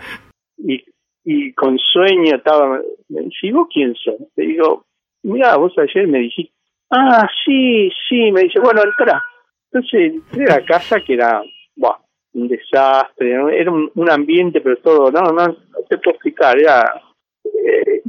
y, 0.58 0.84
y 1.24 1.54
con 1.54 1.78
sueño 1.78 2.36
estaba 2.36 2.82
me 3.10 3.22
dice 3.22 3.48
¿y 3.48 3.52
vos 3.52 3.68
quién 3.72 3.96
sos? 3.96 4.16
le 4.36 4.46
digo 4.46 4.86
mira 5.24 5.56
vos 5.58 5.74
ayer 5.78 6.08
me 6.08 6.20
dijiste 6.20 6.54
ah 6.92 7.28
sí 7.46 7.92
sí 8.08 8.32
me 8.32 8.44
dice 8.44 8.60
bueno 8.60 8.82
entra 8.84 9.24
entonces 9.72 10.14
entré 10.14 10.46
a 10.46 10.60
la 10.60 10.66
casa 10.66 11.00
que 11.02 11.14
era 11.14 11.42
buah, 11.76 11.98
un 12.34 12.48
desastre 12.48 13.32
era 13.60 13.72
un, 13.72 13.92
un 13.96 14.10
ambiente 14.10 14.62
pero 14.62 14.78
todo 14.78 15.12
no 15.12 15.22
no 15.32 15.48
no 15.48 15.56
te 15.88 15.98
puedo 15.98 16.16
explicar 16.16 16.58
era 16.58 17.02
eh, 17.46 18.02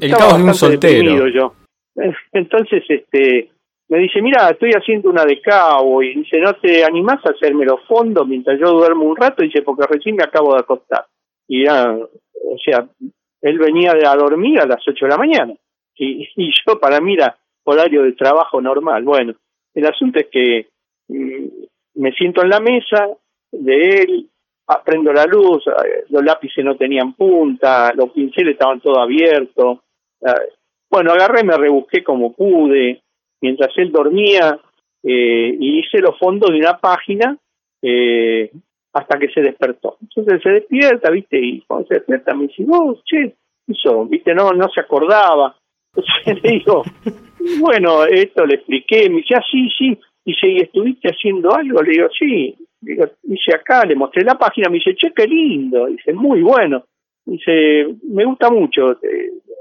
el 0.00 0.10
caos 0.12 0.38
de 0.38 0.44
un 0.44 0.54
soltero. 0.54 1.28
yo. 1.28 1.54
Entonces 2.32 2.82
este 2.88 3.50
me 3.88 3.98
dice, 3.98 4.20
mira, 4.20 4.50
estoy 4.50 4.72
haciendo 4.72 5.10
una 5.10 5.24
de 5.24 5.40
cabo 5.40 6.02
y 6.02 6.16
dice, 6.16 6.40
¿no 6.40 6.54
te 6.54 6.84
animás 6.84 7.24
a 7.24 7.30
hacerme 7.30 7.64
los 7.64 7.84
fondos 7.86 8.26
mientras 8.26 8.58
yo 8.58 8.72
duermo 8.72 9.04
un 9.04 9.16
rato? 9.16 9.44
Dice, 9.44 9.62
porque 9.62 9.86
recién 9.88 10.16
me 10.16 10.24
acabo 10.24 10.54
de 10.54 10.60
acostar. 10.60 11.06
Y 11.46 11.66
ya, 11.66 11.92
o 11.94 12.58
sea, 12.64 12.88
él 13.42 13.58
venía 13.58 13.92
a 13.92 14.16
dormir 14.16 14.60
a 14.60 14.66
las 14.66 14.82
8 14.84 15.04
de 15.04 15.10
la 15.10 15.16
mañana. 15.16 15.54
Y, 15.94 16.28
y 16.36 16.50
yo 16.66 16.80
para 16.80 17.00
mí 17.00 17.14
era 17.14 17.36
horario 17.66 18.02
de 18.02 18.12
trabajo 18.12 18.60
normal. 18.60 19.04
Bueno, 19.04 19.34
el 19.74 19.86
asunto 19.86 20.18
es 20.18 20.26
que 20.30 20.68
mm, 21.08 21.46
me 21.96 22.12
siento 22.12 22.42
en 22.42 22.50
la 22.50 22.60
mesa 22.60 23.08
de 23.52 23.80
él, 24.02 24.28
prendo 24.84 25.12
la 25.12 25.26
luz, 25.26 25.66
eh, 25.66 26.04
los 26.08 26.24
lápices 26.24 26.64
no 26.64 26.76
tenían 26.76 27.12
punta, 27.14 27.92
los 27.94 28.10
pinceles 28.10 28.54
estaban 28.54 28.80
todos 28.80 28.98
abiertos. 28.98 29.78
Eh, 30.20 30.52
bueno, 30.90 31.12
agarré, 31.12 31.44
me 31.44 31.56
rebusqué 31.56 32.02
como 32.02 32.32
pude, 32.32 33.02
mientras 33.40 33.70
él 33.76 33.92
dormía 33.92 34.58
eh, 35.02 35.56
y 35.58 35.80
hice 35.80 35.98
los 35.98 36.18
fondos 36.18 36.50
de 36.50 36.58
una 36.58 36.78
página 36.78 37.36
eh, 37.82 38.50
hasta 38.92 39.18
que 39.18 39.28
se 39.28 39.40
despertó. 39.40 39.98
Entonces 40.00 40.42
se 40.42 40.50
despierta, 40.50 41.10
¿viste? 41.10 41.38
Y 41.38 41.60
cuando 41.62 41.86
se 41.88 41.94
despierta 41.94 42.34
me 42.34 42.46
dice, 42.46 42.64
oh, 42.68 42.98
che, 43.04 43.36
eso, 43.68 44.06
¿viste? 44.06 44.34
No, 44.34 44.52
no 44.52 44.68
se 44.68 44.80
acordaba. 44.80 45.56
Entonces 46.26 46.42
le 46.42 46.50
digo, 46.58 46.82
bueno, 47.60 48.04
esto 48.04 48.44
le 48.44 48.56
expliqué, 48.56 49.08
me 49.08 49.18
dice, 49.18 49.34
ah, 49.36 49.44
sí, 49.50 49.68
sí. 49.76 49.98
Dice, 50.24 50.48
¿y 50.48 50.56
estuviste 50.58 51.08
haciendo 51.08 51.54
algo? 51.54 51.82
Le 51.82 51.92
digo, 51.92 52.08
sí. 52.18 52.56
Digo, 52.80 53.04
dice, 53.22 53.54
acá, 53.54 53.84
le 53.84 53.94
mostré 53.94 54.24
la 54.24 54.36
página, 54.36 54.68
me 54.68 54.76
dice, 54.76 54.94
che, 54.96 55.12
qué 55.14 55.26
lindo. 55.26 55.86
Dice, 55.86 56.12
muy 56.12 56.42
bueno. 56.42 56.84
Dice, 57.24 57.86
me 58.08 58.24
gusta 58.24 58.50
mucho, 58.50 58.98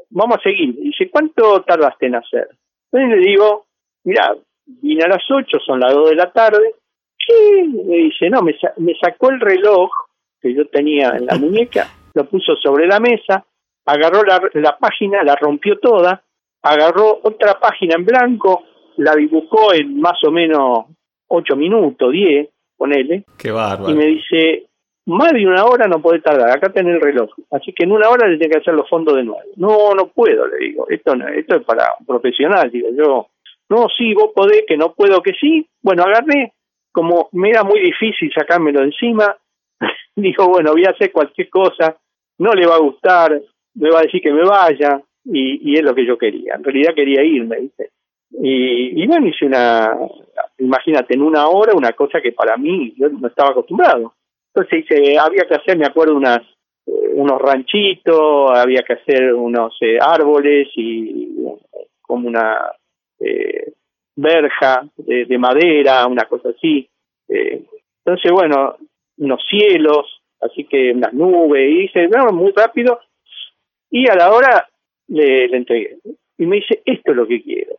vamos 0.09 0.37
a 0.37 0.41
seguir. 0.41 0.75
Dice, 0.75 1.09
¿cuánto 1.09 1.61
tardaste 1.63 2.07
en 2.07 2.15
hacer? 2.15 2.47
Entonces 2.91 3.19
le 3.19 3.25
digo, 3.27 3.65
mira, 4.03 4.35
vine 4.65 5.03
a 5.03 5.09
las 5.09 5.23
8, 5.29 5.59
son 5.65 5.79
las 5.79 5.93
2 5.93 6.09
de 6.09 6.15
la 6.15 6.31
tarde. 6.31 6.75
¿Qué? 7.17 7.63
Me 7.63 7.97
dice, 7.97 8.29
no, 8.29 8.41
me, 8.41 8.55
me 8.77 8.93
sacó 9.01 9.31
el 9.31 9.39
reloj 9.39 9.89
que 10.41 10.53
yo 10.53 10.67
tenía 10.67 11.09
en 11.17 11.25
la 11.25 11.37
muñeca, 11.37 11.89
lo 12.13 12.25
puso 12.25 12.55
sobre 12.57 12.85
la 12.87 12.99
mesa, 12.99 13.45
agarró 13.85 14.23
la, 14.23 14.41
la 14.53 14.77
página, 14.77 15.23
la 15.23 15.35
rompió 15.35 15.79
toda, 15.79 16.23
agarró 16.61 17.19
otra 17.23 17.59
página 17.59 17.95
en 17.95 18.05
blanco, 18.05 18.63
la 18.97 19.15
dibujó 19.15 19.73
en 19.73 19.99
más 19.99 20.23
o 20.23 20.31
menos 20.31 20.85
8 21.27 21.55
minutos, 21.55 22.11
10, 22.11 22.49
ponele. 22.77 23.23
Qué 23.37 23.51
bárbaro. 23.51 23.91
Y 23.91 23.95
me 23.95 24.05
dice, 24.05 24.67
más 25.05 25.31
de 25.33 25.45
una 25.45 25.65
hora 25.65 25.87
no 25.87 26.01
puede 26.01 26.19
tardar, 26.21 26.49
acá 26.49 26.71
tenés 26.71 26.95
el 26.95 27.01
reloj, 27.01 27.29
así 27.51 27.73
que 27.73 27.83
en 27.83 27.91
una 27.91 28.09
hora 28.09 28.27
le 28.27 28.37
tiene 28.37 28.53
que 28.53 28.59
hacer 28.59 28.73
los 28.73 28.89
fondos 28.89 29.15
de 29.15 29.23
nuevo. 29.23 29.41
No, 29.55 29.93
no 29.93 30.07
puedo, 30.07 30.47
le 30.47 30.57
digo, 30.57 30.87
esto 30.89 31.15
no, 31.15 31.27
esto 31.27 31.57
es 31.57 31.63
para 31.63 31.91
un 31.99 32.05
profesional, 32.05 32.71
digo 32.71 32.89
yo. 32.97 33.27
No, 33.69 33.87
sí, 33.95 34.13
vos 34.13 34.31
podés, 34.35 34.63
que 34.67 34.77
no 34.77 34.93
puedo, 34.93 35.21
que 35.21 35.33
sí. 35.39 35.67
Bueno, 35.81 36.03
agarré, 36.03 36.53
como 36.91 37.29
me 37.31 37.49
era 37.49 37.63
muy 37.63 37.79
difícil 37.79 38.31
sacármelo 38.33 38.81
encima, 38.81 39.35
dijo, 40.15 40.47
bueno, 40.47 40.71
voy 40.71 40.85
a 40.85 40.91
hacer 40.91 41.11
cualquier 41.11 41.49
cosa, 41.49 41.97
no 42.39 42.53
le 42.53 42.65
va 42.65 42.75
a 42.75 42.79
gustar, 42.79 43.41
me 43.75 43.89
va 43.89 43.99
a 43.99 44.03
decir 44.03 44.21
que 44.21 44.31
me 44.31 44.43
vaya, 44.43 45.01
y, 45.25 45.77
es 45.77 45.83
lo 45.83 45.95
que 45.95 46.05
yo 46.05 46.17
quería. 46.17 46.55
En 46.55 46.63
realidad 46.63 46.93
quería 46.95 47.23
irme, 47.23 47.59
¿viste? 47.59 47.91
Y, 48.31 49.03
y 49.03 49.07
bueno, 49.07 49.27
hice 49.27 49.45
una, 49.45 49.91
imagínate, 50.57 51.13
en 51.13 51.21
una 51.21 51.47
hora, 51.47 51.73
una 51.73 51.93
cosa 51.93 52.21
que 52.21 52.31
para 52.31 52.57
mí 52.57 52.93
yo 52.97 53.09
no 53.09 53.27
estaba 53.27 53.51
acostumbrado. 53.51 54.13
Entonces 54.53 54.85
dice, 54.87 55.17
había 55.17 55.45
que 55.47 55.55
hacer, 55.55 55.77
me 55.77 55.85
acuerdo, 55.85 56.15
unas 56.15 56.41
eh, 56.87 57.09
unos 57.13 57.41
ranchitos, 57.41 58.51
había 58.51 58.83
que 58.83 58.93
hacer 58.93 59.33
unos 59.33 59.75
eh, 59.81 59.97
árboles 59.99 60.67
y 60.75 61.35
como 62.01 62.27
una 62.27 62.57
eh, 63.19 63.73
verja 64.15 64.87
de, 64.97 65.25
de, 65.25 65.37
madera, 65.37 66.05
una 66.07 66.25
cosa 66.25 66.49
así. 66.49 66.87
Eh, 67.27 67.63
entonces, 68.05 68.31
bueno, 68.31 68.75
unos 69.17 69.41
cielos, 69.49 70.21
así 70.41 70.65
que 70.65 70.91
unas 70.91 71.13
nubes, 71.13 71.67
y 71.67 71.77
dice, 71.79 72.07
no, 72.07 72.27
muy 72.31 72.51
rápido, 72.55 72.99
y 73.95 74.09
a 74.09 74.15
la 74.15 74.29
hora 74.29 74.67
le, 75.07 75.47
le 75.47 75.57
entregué. 75.57 75.97
Y 76.37 76.45
me 76.45 76.57
dice, 76.57 76.81
esto 76.83 77.11
es 77.11 77.17
lo 77.17 77.25
que 77.25 77.41
quiero. 77.41 77.75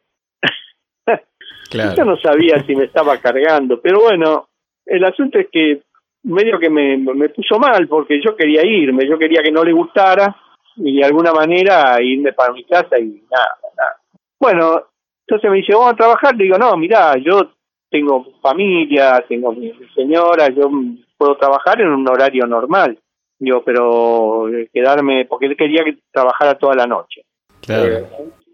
Claro. 1.69 1.97
Yo 1.97 2.05
no 2.05 2.17
sabía 2.19 2.65
si 2.65 2.77
me 2.77 2.85
estaba 2.85 3.19
cargando, 3.19 3.81
pero 3.81 4.01
bueno, 4.01 4.51
el 4.87 5.05
asunto 5.05 5.37
es 5.41 5.49
que 5.51 5.83
medio 6.23 6.61
que 6.61 6.71
me, 6.71 6.97
me 6.97 7.29
puso 7.31 7.59
mal 7.59 7.89
porque 7.89 8.21
yo 8.25 8.37
quería 8.37 8.65
irme, 8.65 9.05
yo 9.05 9.19
quería 9.19 9.43
que 9.43 9.51
no 9.51 9.65
le 9.65 9.73
gustara 9.73 10.37
y 10.77 11.01
de 11.01 11.05
alguna 11.05 11.33
manera 11.33 12.01
irme 12.01 12.33
para 12.35 12.53
mi 12.53 12.63
casa 12.63 12.97
y 13.01 13.21
nada, 13.29 13.59
nada. 13.77 13.97
Bueno, 14.39 14.85
entonces 15.27 15.51
me 15.51 15.57
dice, 15.57 15.73
vamos 15.73 15.95
a 15.95 15.97
trabajar, 15.97 16.37
le 16.37 16.45
digo, 16.45 16.57
no, 16.57 16.77
mira, 16.77 17.17
yo 17.19 17.51
tengo 17.91 18.25
familia, 18.41 19.25
tengo 19.29 19.53
mi 19.53 19.73
señora, 19.93 20.49
yo 20.51 20.71
puedo 21.19 21.37
trabajar 21.37 21.81
en 21.81 21.89
un 21.89 22.09
horario 22.09 22.47
normal. 22.47 22.97
Digo, 23.39 23.63
pero 23.65 24.47
quedarme, 24.73 25.27
porque 25.27 25.47
él 25.47 25.57
quería 25.57 25.85
que 25.85 25.99
trabajara 26.11 26.57
toda 26.57 26.75
la 26.75 26.87
noche. 26.87 27.23
Claro. 27.61 27.85
Eh, 27.85 28.07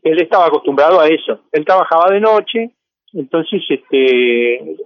él 0.03 0.21
estaba 0.21 0.47
acostumbrado 0.47 1.01
a 1.01 1.07
eso. 1.07 1.41
Él 1.53 1.65
trabajaba 1.65 2.11
de 2.11 2.21
noche, 2.21 2.71
entonces 3.13 3.63
este 3.69 4.77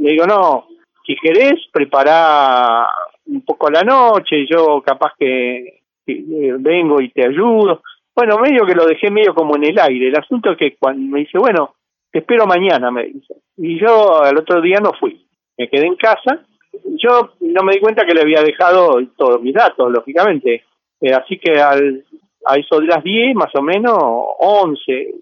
le 0.00 0.12
digo, 0.12 0.26
no, 0.26 0.66
si 1.06 1.14
querés, 1.16 1.66
prepará 1.72 2.88
un 3.26 3.42
poco 3.42 3.70
la 3.70 3.82
noche, 3.82 4.46
yo 4.50 4.80
capaz 4.82 5.12
que, 5.18 5.82
eh, 6.06 6.54
vengo 6.58 7.00
y 7.00 7.10
te 7.10 7.26
ayudo. 7.26 7.82
Bueno, 8.14 8.38
medio 8.38 8.64
que 8.64 8.74
lo 8.74 8.86
dejé 8.86 9.10
medio 9.10 9.34
como 9.34 9.56
en 9.56 9.64
el 9.64 9.78
aire. 9.78 10.08
El 10.08 10.16
asunto 10.16 10.52
es 10.52 10.58
que 10.58 10.76
cuando 10.76 11.00
me 11.02 11.20
dice, 11.20 11.38
bueno, 11.38 11.74
te 12.10 12.20
espero 12.20 12.46
mañana, 12.46 12.90
me 12.90 13.04
dice. 13.04 13.34
Y 13.56 13.78
yo 13.78 14.22
al 14.22 14.38
otro 14.38 14.60
día 14.60 14.80
no 14.80 14.92
fui. 14.98 15.26
Me 15.56 15.68
quedé 15.68 15.86
en 15.86 15.96
casa. 15.96 16.44
Yo 17.02 17.30
no 17.40 17.62
me 17.62 17.74
di 17.74 17.80
cuenta 17.80 18.04
que 18.04 18.14
le 18.14 18.22
había 18.22 18.42
dejado 18.42 19.00
todos 19.16 19.42
mis 19.42 19.54
datos, 19.54 19.90
lógicamente. 19.90 20.64
Eh, 21.00 21.12
así 21.12 21.38
que 21.38 21.60
al, 21.60 22.04
a 22.46 22.56
eso 22.56 22.78
de 22.80 22.86
las 22.86 23.02
10, 23.02 23.34
más 23.34 23.54
o 23.54 23.62
menos, 23.62 23.96
11, 24.38 25.14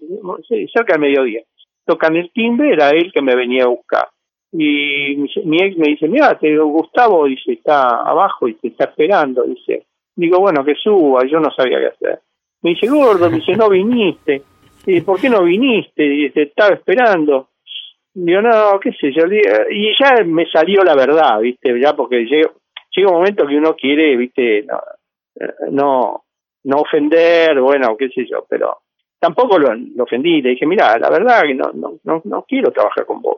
cerca 0.73 0.93
del 0.93 1.01
mediodía. 1.01 1.41
Tocan 1.85 2.15
el 2.15 2.31
timbre, 2.31 2.73
era 2.73 2.89
él 2.89 3.11
que 3.13 3.21
me 3.21 3.35
venía 3.35 3.63
a 3.63 3.67
buscar 3.67 4.09
y 4.51 5.15
mi 5.43 5.61
ex 5.61 5.77
me 5.77 5.89
dice, 5.89 6.07
mira, 6.07 6.37
te 6.37 6.57
Gustavo, 6.57 7.25
dice, 7.25 7.53
está 7.53 8.01
abajo 8.01 8.47
y 8.47 8.55
te 8.55 8.69
está 8.69 8.85
esperando, 8.85 9.43
dice. 9.43 9.85
Digo, 10.15 10.39
bueno, 10.39 10.65
que 10.65 10.75
suba, 10.75 11.21
yo 11.25 11.39
no 11.39 11.51
sabía 11.51 11.79
qué 11.79 11.87
hacer. 11.87 12.19
Me 12.63 12.71
dice, 12.71 12.87
gordo, 12.87 13.29
dice, 13.29 13.55
no 13.55 13.69
viniste. 13.69 14.41
Y 14.85 15.01
¿por 15.01 15.21
qué 15.21 15.29
no 15.29 15.43
viniste? 15.43 16.03
Dice, 16.03 16.33
te 16.33 16.41
estaba 16.43 16.73
esperando. 16.73 17.48
Digo, 18.25 18.41
no, 18.41 18.79
qué 18.79 18.91
sé 18.93 19.11
yo. 19.13 19.25
Y 19.69 19.93
ya 19.99 20.23
me 20.25 20.45
salió 20.45 20.83
la 20.83 20.95
verdad, 20.95 21.39
¿viste? 21.39 21.79
Ya 21.79 21.95
porque 21.95 22.25
llega, 22.25 22.49
llega 22.95 23.09
un 23.09 23.17
momento 23.17 23.47
que 23.47 23.55
uno 23.55 23.75
quiere, 23.75 24.15
¿viste? 24.17 24.63
No, 24.63 24.79
no, 25.71 26.23
no 26.63 26.77
ofender, 26.77 27.59
bueno, 27.61 27.95
qué 27.97 28.09
sé 28.09 28.25
yo, 28.29 28.45
pero 28.49 28.79
tampoco 29.19 29.57
lo, 29.57 29.69
ofendí. 30.03 30.41
Le 30.41 30.51
dije, 30.51 30.65
mira, 30.65 30.97
la 30.97 31.09
verdad 31.09 31.43
que 31.43 31.53
no, 31.53 31.71
no, 31.73 31.99
no, 32.03 32.21
no 32.25 32.45
quiero 32.47 32.71
trabajar 32.71 33.05
con 33.05 33.21
vos 33.21 33.37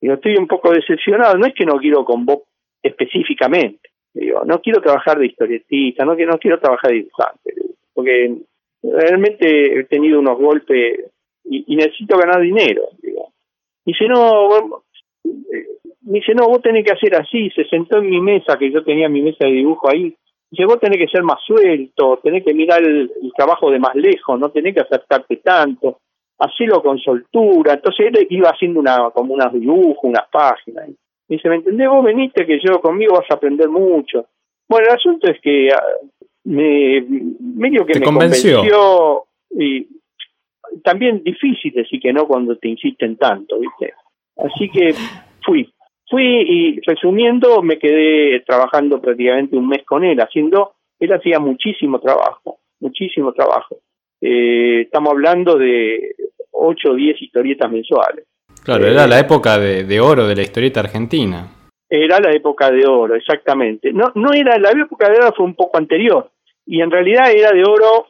Digo, 0.00 0.14
estoy 0.14 0.36
un 0.36 0.48
poco 0.48 0.72
decepcionado, 0.72 1.38
no 1.38 1.46
es 1.46 1.54
que 1.54 1.64
no 1.64 1.76
quiero 1.76 2.04
con 2.04 2.26
vos 2.26 2.40
específicamente, 2.82 3.90
digo, 4.12 4.42
no 4.44 4.60
quiero 4.60 4.82
trabajar 4.82 5.16
de 5.16 5.26
historietista, 5.26 6.04
no, 6.04 6.16
no 6.16 6.38
quiero 6.38 6.58
trabajar 6.58 6.90
de 6.90 6.96
dibujante, 6.96 7.54
porque 7.94 8.34
realmente 8.82 9.78
he 9.78 9.84
tenido 9.84 10.18
unos 10.18 10.36
golpes 10.38 11.04
y, 11.44 11.76
necesito 11.76 12.18
ganar 12.18 12.40
dinero, 12.40 12.82
digo. 13.00 13.31
Dice, 13.84 14.06
no, 14.08 14.82
me 15.24 16.18
dice, 16.18 16.34
no, 16.34 16.48
vos 16.48 16.62
tenés 16.62 16.84
que 16.84 16.92
hacer 16.92 17.14
así, 17.16 17.50
se 17.50 17.64
sentó 17.64 17.98
en 17.98 18.10
mi 18.10 18.20
mesa, 18.20 18.58
que 18.58 18.70
yo 18.70 18.84
tenía 18.84 19.08
mi 19.08 19.22
mesa 19.22 19.46
de 19.46 19.52
dibujo 19.52 19.90
ahí, 19.90 20.14
dice, 20.50 20.64
vos 20.66 20.78
tenés 20.80 20.98
que 20.98 21.08
ser 21.08 21.22
más 21.22 21.38
suelto, 21.44 22.20
tenés 22.22 22.44
que 22.44 22.54
mirar 22.54 22.82
el, 22.82 23.10
el 23.22 23.32
trabajo 23.36 23.70
de 23.70 23.78
más 23.78 23.94
lejos, 23.94 24.38
no 24.38 24.50
tenés 24.50 24.74
que 24.74 24.80
acercarte 24.80 25.36
tanto, 25.36 25.98
hacelo 26.42 26.82
con 26.82 26.98
soltura. 26.98 27.74
Entonces 27.74 28.06
él 28.06 28.26
iba 28.30 28.50
haciendo 28.50 28.80
una 28.80 29.10
como 29.10 29.34
unos 29.34 29.52
dibujos, 29.52 30.02
unas 30.02 30.28
páginas. 30.30 30.88
Y 31.28 31.36
dice, 31.36 31.48
¿me 31.48 31.56
entendés? 31.56 31.88
Vos 31.88 32.04
veniste 32.04 32.46
que 32.46 32.58
yo 32.60 32.80
conmigo 32.80 33.14
vas 33.14 33.30
a 33.30 33.34
aprender 33.34 33.68
mucho. 33.68 34.26
Bueno, 34.68 34.86
el 34.88 34.94
asunto 34.94 35.30
es 35.30 35.40
que 35.40 35.68
ah, 35.72 35.82
me 36.44 37.04
medio 37.40 37.86
que 37.86 37.98
me 37.98 38.04
convenció. 38.04 39.24
y 39.50 39.86
también 40.82 41.22
difícil 41.22 41.72
decir 41.72 42.00
que 42.00 42.12
no 42.12 42.26
cuando 42.26 42.56
te 42.56 42.68
insisten 42.68 43.16
tanto, 43.16 43.58
¿viste? 43.58 43.94
Así 44.36 44.68
que 44.68 44.94
fui. 45.44 45.72
Fui 46.08 46.24
y 46.24 46.80
resumiendo 46.80 47.62
me 47.62 47.78
quedé 47.78 48.40
trabajando 48.40 49.00
prácticamente 49.00 49.56
un 49.56 49.68
mes 49.68 49.84
con 49.84 50.04
él, 50.04 50.20
haciendo, 50.20 50.74
él 50.98 51.12
hacía 51.12 51.38
muchísimo 51.38 52.00
trabajo, 52.00 52.58
muchísimo 52.80 53.32
trabajo. 53.32 53.78
Eh, 54.20 54.82
estamos 54.82 55.10
hablando 55.10 55.56
de 55.56 56.14
8 56.50 56.90
o 56.90 56.94
10 56.94 57.22
historietas 57.22 57.70
mensuales. 57.70 58.26
Claro, 58.62 58.86
era 58.86 59.06
la 59.06 59.18
época 59.18 59.58
de, 59.58 60.00
oro 60.00 60.26
de 60.26 60.36
la 60.36 60.42
historieta 60.42 60.80
argentina. 60.80 61.48
Era 61.90 62.20
la 62.20 62.30
época 62.30 62.70
de 62.70 62.86
oro, 62.86 63.16
exactamente. 63.16 63.92
No, 63.92 64.12
no 64.14 64.32
era, 64.32 64.58
la 64.58 64.70
época 64.70 65.10
de 65.10 65.16
oro 65.16 65.32
fue 65.36 65.46
un 65.46 65.54
poco 65.54 65.78
anterior. 65.78 66.30
Y 66.64 66.80
en 66.80 66.90
realidad 66.90 67.32
era 67.32 67.50
de 67.50 67.64
oro 67.64 68.06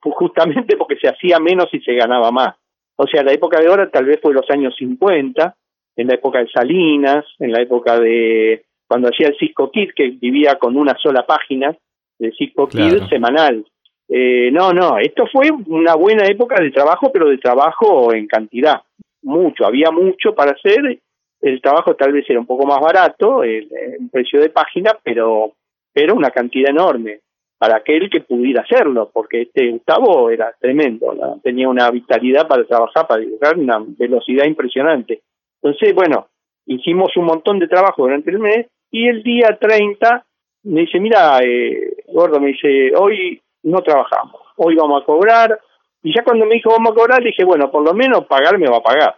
justamente 0.00 0.76
porque 0.76 0.96
se 0.96 1.08
hacía 1.08 1.38
menos 1.38 1.68
y 1.72 1.80
se 1.80 1.94
ganaba 1.94 2.30
más. 2.30 2.54
O 2.96 3.06
sea, 3.06 3.22
la 3.22 3.32
época 3.32 3.60
de 3.60 3.68
oro 3.68 3.88
tal 3.90 4.04
vez 4.04 4.20
fue 4.20 4.32
los 4.32 4.48
años 4.50 4.74
50, 4.78 5.56
en 5.96 6.06
la 6.06 6.14
época 6.14 6.38
de 6.40 6.48
Salinas, 6.48 7.24
en 7.38 7.52
la 7.52 7.62
época 7.62 7.98
de 7.98 8.64
cuando 8.86 9.08
hacía 9.08 9.28
el 9.28 9.36
Cisco 9.36 9.70
Kid, 9.70 9.90
que 9.94 10.10
vivía 10.10 10.56
con 10.56 10.76
una 10.76 10.96
sola 11.02 11.26
página 11.26 11.76
de 12.18 12.32
Cisco 12.32 12.68
Kid 12.68 13.08
semanal. 13.08 13.64
Eh, 14.08 14.50
no, 14.52 14.72
no, 14.72 14.98
esto 14.98 15.24
fue 15.32 15.50
una 15.66 15.94
buena 15.94 16.26
época 16.26 16.62
de 16.62 16.70
trabajo, 16.70 17.10
pero 17.12 17.28
de 17.28 17.38
trabajo 17.38 18.12
en 18.12 18.26
cantidad, 18.26 18.82
mucho, 19.22 19.66
había 19.66 19.90
mucho 19.90 20.34
para 20.34 20.52
hacer, 20.52 21.00
el 21.40 21.60
trabajo 21.60 21.94
tal 21.96 22.12
vez 22.12 22.28
era 22.28 22.38
un 22.38 22.46
poco 22.46 22.66
más 22.66 22.80
barato, 22.80 23.42
el, 23.42 23.68
precio 24.12 24.40
de 24.40 24.50
página, 24.50 24.96
pero, 25.02 25.52
pero 25.92 26.14
una 26.14 26.30
cantidad 26.30 26.70
enorme 26.70 27.20
para 27.64 27.78
aquel 27.78 28.10
que 28.10 28.20
pudiera 28.20 28.60
hacerlo, 28.60 29.10
porque 29.10 29.40
este 29.40 29.70
Gustavo 29.70 30.28
era 30.28 30.54
tremendo, 30.60 31.14
tenía 31.42 31.66
una 31.66 31.90
vitalidad 31.90 32.46
para 32.46 32.62
trabajar, 32.64 33.06
para 33.06 33.22
dibujar, 33.22 33.56
una 33.56 33.82
velocidad 33.82 34.44
impresionante. 34.44 35.22
Entonces, 35.62 35.94
bueno, 35.94 36.28
hicimos 36.66 37.16
un 37.16 37.24
montón 37.24 37.58
de 37.58 37.66
trabajo 37.66 38.02
durante 38.02 38.30
el 38.30 38.38
mes 38.38 38.66
y 38.90 39.08
el 39.08 39.22
día 39.22 39.56
30 39.58 40.26
me 40.64 40.82
dice, 40.82 41.00
mira, 41.00 41.40
eh, 41.42 42.04
Gordo, 42.08 42.38
me 42.38 42.48
dice, 42.48 42.92
hoy 42.98 43.40
no 43.62 43.80
trabajamos, 43.80 44.42
hoy 44.56 44.74
vamos 44.74 45.02
a 45.02 45.06
cobrar. 45.06 45.58
Y 46.02 46.14
ya 46.14 46.22
cuando 46.22 46.44
me 46.44 46.56
dijo 46.56 46.68
vamos 46.68 46.92
a 46.92 46.94
cobrar, 46.94 47.24
dije, 47.24 47.46
bueno, 47.46 47.70
por 47.70 47.82
lo 47.82 47.94
menos 47.94 48.26
pagar 48.26 48.58
me 48.58 48.68
va 48.68 48.76
a 48.76 48.82
pagar. 48.82 49.16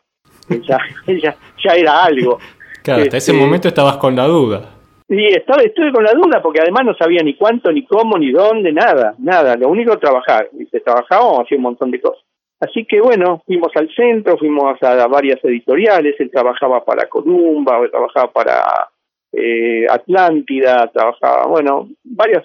ya, 0.69 0.79
ya, 1.09 1.35
ya 1.65 1.73
era 1.75 2.05
algo. 2.05 2.39
Claro, 2.85 3.03
hasta 3.03 3.17
ese 3.17 3.33
este, 3.33 3.45
momento 3.45 3.67
estabas 3.67 3.97
con 3.97 4.15
la 4.15 4.29
duda. 4.29 4.76
Sí, 5.09 5.25
estaba, 5.27 5.63
estuve 5.63 5.93
con 5.93 6.03
la 6.03 6.13
duda 6.13 6.43
porque 6.43 6.61
además 6.61 6.85
no 6.85 6.95
sabía 6.95 7.23
ni 7.23 7.35
cuánto, 7.35 7.71
ni 7.71 7.85
cómo, 7.85 8.19
ni 8.19 8.33
dónde, 8.33 8.73
nada, 8.73 9.15
nada. 9.19 9.57
Lo 9.57 9.69
único 9.69 9.99
trabajar. 9.99 10.49
Y 10.59 10.67
se 10.67 10.81
trabajábamos, 10.81 11.41
hacía 11.41 11.59
un 11.59 11.63
montón 11.63 11.91
de 11.91 12.01
cosas. 12.01 12.25
Así 12.59 12.85
que 12.87 13.01
bueno, 13.01 13.43
fuimos 13.47 13.71
al 13.77 13.89
centro, 13.95 14.37
fuimos 14.39 14.83
a 14.83 15.07
varias 15.07 15.45
editoriales. 15.45 16.17
Él 16.19 16.31
trabajaba 16.31 16.85
para 16.85 17.09
Columba, 17.09 17.89
trabajaba 17.89 18.33
para 18.33 18.65
eh, 19.33 19.87
Atlántida, 19.89 20.91
trabajaba, 20.93 21.47
bueno, 21.47 21.89
varias 22.03 22.43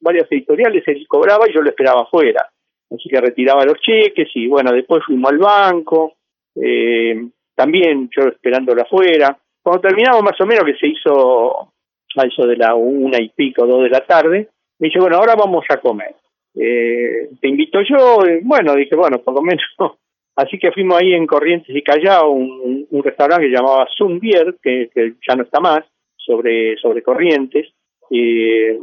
varias 0.00 0.30
editoriales, 0.30 0.82
él 0.86 1.06
cobraba 1.08 1.48
y 1.48 1.54
yo 1.54 1.62
lo 1.62 1.70
esperaba 1.70 2.02
afuera. 2.02 2.48
Así 2.90 3.08
que 3.08 3.20
retiraba 3.20 3.64
los 3.64 3.80
cheques 3.80 4.28
y 4.34 4.46
bueno, 4.46 4.72
después 4.72 5.02
fuimos 5.04 5.32
al 5.32 5.38
banco, 5.38 6.14
eh, 6.54 7.28
también 7.54 8.08
yo 8.16 8.28
esperándolo 8.28 8.82
afuera. 8.82 9.36
Cuando 9.62 9.80
terminamos 9.80 10.22
más 10.22 10.40
o 10.40 10.46
menos, 10.46 10.64
que 10.64 10.76
se 10.76 10.86
hizo 10.86 11.72
a 12.16 12.26
eso 12.26 12.46
de 12.46 12.56
la 12.56 12.74
una 12.74 13.20
y 13.20 13.28
pico, 13.30 13.66
dos 13.66 13.82
de 13.82 13.90
la 13.90 14.04
tarde, 14.04 14.48
me 14.78 14.88
dice, 14.88 15.00
bueno, 15.00 15.16
ahora 15.16 15.34
vamos 15.34 15.64
a 15.68 15.78
comer. 15.78 16.14
Eh, 16.54 17.30
te 17.40 17.48
invito 17.48 17.80
yo, 17.82 18.18
bueno, 18.42 18.74
dije, 18.74 18.96
bueno, 18.96 19.18
por 19.18 19.34
lo 19.34 19.42
menos. 19.42 19.64
Así 20.36 20.58
que 20.58 20.70
fuimos 20.70 20.98
ahí 20.98 21.14
en 21.14 21.26
Corrientes 21.26 21.74
y 21.74 21.82
Callao, 21.82 22.30
un, 22.30 22.86
un 22.90 23.02
restaurante 23.02 23.46
que 23.46 23.52
llamaba 23.52 23.88
Zumbier, 23.96 24.56
que, 24.62 24.90
que 24.94 25.14
ya 25.26 25.34
no 25.34 25.44
está 25.44 25.60
más, 25.60 25.82
sobre, 26.16 26.76
sobre 26.76 27.02
Corrientes. 27.02 27.68
Eh, 28.10 28.78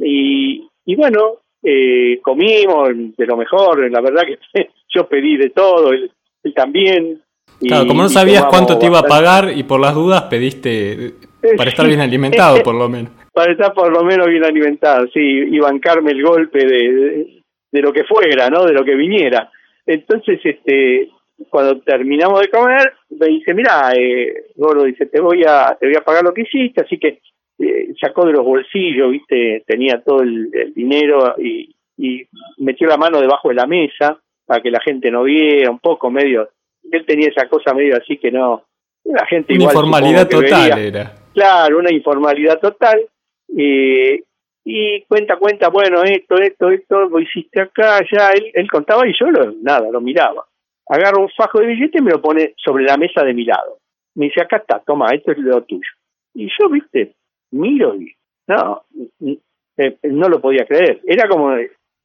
y, 0.00 0.68
y 0.84 0.96
bueno, 0.96 1.36
eh, 1.62 2.20
comimos 2.22 2.88
de 3.16 3.26
lo 3.26 3.36
mejor, 3.36 3.90
la 3.90 4.00
verdad 4.00 4.22
que 4.26 4.38
yo 4.94 5.08
pedí 5.08 5.36
de 5.36 5.50
todo, 5.50 5.92
él, 5.92 6.10
también. 6.54 7.22
Claro, 7.60 7.86
como 7.86 8.02
no 8.02 8.08
sabías 8.08 8.46
cuánto 8.46 8.78
te 8.78 8.86
iba 8.86 9.00
a 9.00 9.02
pagar 9.02 9.52
y 9.54 9.64
por 9.64 9.80
las 9.80 9.94
dudas 9.94 10.22
pediste 10.24 11.14
para 11.56 11.70
estar 11.70 11.86
bien 11.86 12.00
alimentado 12.00 12.62
por 12.62 12.74
lo 12.74 12.88
menos. 12.88 13.12
Para 13.32 13.52
estar 13.52 13.72
por 13.72 13.92
lo 13.92 14.02
menos 14.02 14.26
bien 14.26 14.44
alimentado, 14.44 15.06
sí, 15.14 15.20
y 15.20 15.60
bancarme 15.60 16.10
el 16.10 16.24
golpe 16.24 16.58
de, 16.58 17.42
de, 17.70 17.80
lo 17.80 17.92
que 17.92 18.02
fuera, 18.02 18.50
¿no? 18.50 18.64
De 18.64 18.72
lo 18.72 18.84
que 18.84 18.96
viniera. 18.96 19.48
Entonces, 19.86 20.40
este, 20.42 21.08
cuando 21.48 21.80
terminamos 21.82 22.40
de 22.40 22.48
comer, 22.48 22.94
me 23.10 23.26
dice, 23.26 23.54
mira, 23.54 23.92
eh, 23.96 24.46
Gordo, 24.56 24.82
dice, 24.82 25.06
te 25.06 25.20
voy 25.20 25.44
a, 25.46 25.76
te 25.78 25.86
voy 25.86 25.94
a 25.94 26.04
pagar 26.04 26.24
lo 26.24 26.34
que 26.34 26.42
hiciste, 26.42 26.80
así 26.80 26.98
que 26.98 27.20
eh, 27.60 27.94
sacó 28.00 28.26
de 28.26 28.32
los 28.32 28.44
bolsillos, 28.44 29.10
viste, 29.12 29.62
tenía 29.66 30.02
todo 30.04 30.22
el, 30.22 30.50
dinero 30.74 31.36
y, 31.38 31.74
y, 31.96 32.26
metió 32.56 32.88
la 32.88 32.96
mano 32.96 33.20
debajo 33.20 33.50
de 33.50 33.54
la 33.54 33.66
mesa 33.66 34.18
para 34.46 34.60
que 34.60 34.70
la 34.70 34.80
gente 34.80 35.12
no 35.12 35.22
viera, 35.22 35.70
un 35.70 35.78
poco 35.78 36.10
medio, 36.10 36.48
él 36.90 37.04
tenía 37.06 37.28
esa 37.28 37.48
cosa 37.48 37.72
medio 37.72 37.96
así 37.96 38.16
que 38.16 38.32
no, 38.32 38.64
la 39.04 39.26
gente 39.26 39.54
una 39.54 39.64
informalidad 39.64 40.28
total 40.28 40.78
era. 40.78 41.12
Claro, 41.34 41.78
una 41.78 41.92
informalidad 41.92 42.58
total. 42.60 43.06
Eh, 43.56 44.22
y 44.64 45.02
cuenta, 45.02 45.36
cuenta, 45.36 45.68
bueno, 45.68 46.02
esto, 46.02 46.36
esto, 46.36 46.70
esto, 46.70 47.08
lo 47.08 47.20
hiciste 47.20 47.62
acá, 47.62 48.00
ya, 48.10 48.32
él, 48.32 48.50
él 48.52 48.70
contaba 48.70 49.08
y 49.08 49.12
yo 49.18 49.30
lo, 49.30 49.52
nada, 49.62 49.90
lo 49.90 50.00
miraba. 50.00 50.44
Agarra 50.86 51.20
un 51.20 51.30
fajo 51.30 51.60
de 51.60 51.66
billetes 51.66 52.00
y 52.00 52.04
me 52.04 52.10
lo 52.10 52.20
pone 52.20 52.54
sobre 52.56 52.84
la 52.84 52.96
mesa 52.96 53.24
de 53.24 53.34
mi 53.34 53.44
lado. 53.44 53.78
Me 54.14 54.26
dice, 54.26 54.42
acá 54.42 54.58
está, 54.58 54.80
toma, 54.80 55.08
esto 55.14 55.32
es 55.32 55.38
lo 55.38 55.62
tuyo. 55.62 55.90
Y 56.34 56.48
yo, 56.58 56.68
viste, 56.68 57.14
miro 57.52 57.94
y 57.94 58.12
no, 58.46 58.82
eh, 59.76 59.96
no 60.02 60.28
lo 60.28 60.40
podía 60.40 60.66
creer. 60.66 61.00
Era 61.06 61.28
como 61.28 61.54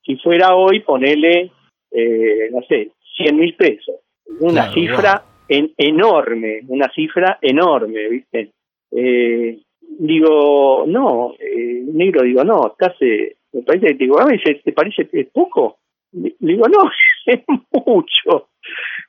si 0.05 0.15
fuera 0.17 0.55
hoy 0.55 0.81
ponerle, 0.81 1.51
eh, 1.91 2.49
no 2.51 2.61
sé, 2.67 2.91
100 3.17 3.35
mil 3.35 3.55
pesos. 3.55 3.95
Una 4.39 4.71
cifra 4.73 5.23
en, 5.47 5.73
enorme, 5.77 6.61
una 6.67 6.89
cifra 6.93 7.37
enorme, 7.41 8.07
¿viste? 8.09 8.51
Eh, 8.95 9.59
digo, 9.99 10.85
no, 10.87 11.33
eh, 11.39 11.83
negro, 11.93 12.23
digo, 12.23 12.43
no, 12.43 12.67
estás, 12.67 12.95
eh, 13.01 13.35
me 13.53 13.61
parece, 13.63 13.93
digo, 13.95 14.17
¿te 14.63 14.71
parece 14.73 15.07
es 15.11 15.27
poco? 15.31 15.77
Digo, 16.11 16.67
no, 16.67 16.89
es 17.25 17.39
mucho. 17.85 18.49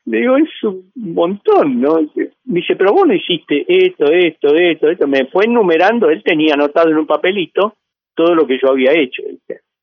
Digo, 0.06 0.36
es 0.36 0.62
un 0.64 0.90
montón, 0.94 1.80
¿no? 1.80 1.98
Dice, 2.44 2.76
pero 2.76 2.92
vos 2.92 3.06
no 3.06 3.14
hiciste 3.14 3.64
esto, 3.68 4.04
esto, 4.10 4.54
esto, 4.54 4.90
esto. 4.90 5.06
Me 5.06 5.26
fue 5.26 5.44
enumerando, 5.44 6.10
él 6.10 6.22
tenía 6.22 6.54
anotado 6.54 6.90
en 6.90 6.98
un 6.98 7.06
papelito 7.06 7.76
todo 8.14 8.34
lo 8.34 8.46
que 8.46 8.58
yo 8.62 8.70
había 8.70 8.92
hecho. 8.92 9.22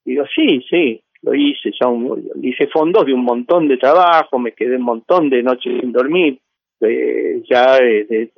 Digo, 0.06 0.26
sí, 0.36 0.64
sí, 0.70 1.02
lo 1.22 1.36
hice, 1.36 1.72
ya 1.80 1.88
hice 2.42 2.68
fondos 2.68 3.06
de 3.06 3.14
un 3.14 3.24
montón 3.24 3.68
de 3.68 3.78
trabajo, 3.78 4.40
me 4.40 4.54
quedé 4.54 4.78
un 4.78 4.84
montón 4.84 5.30
de 5.30 5.44
noches 5.44 5.80
sin 5.80 5.92
dormir, 5.92 6.40
eh, 6.82 7.42
ya, 7.50 7.78
eh, 7.78 8.30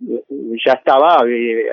ya 0.00 0.72
estaba, 0.72 1.24
eh, 1.28 1.66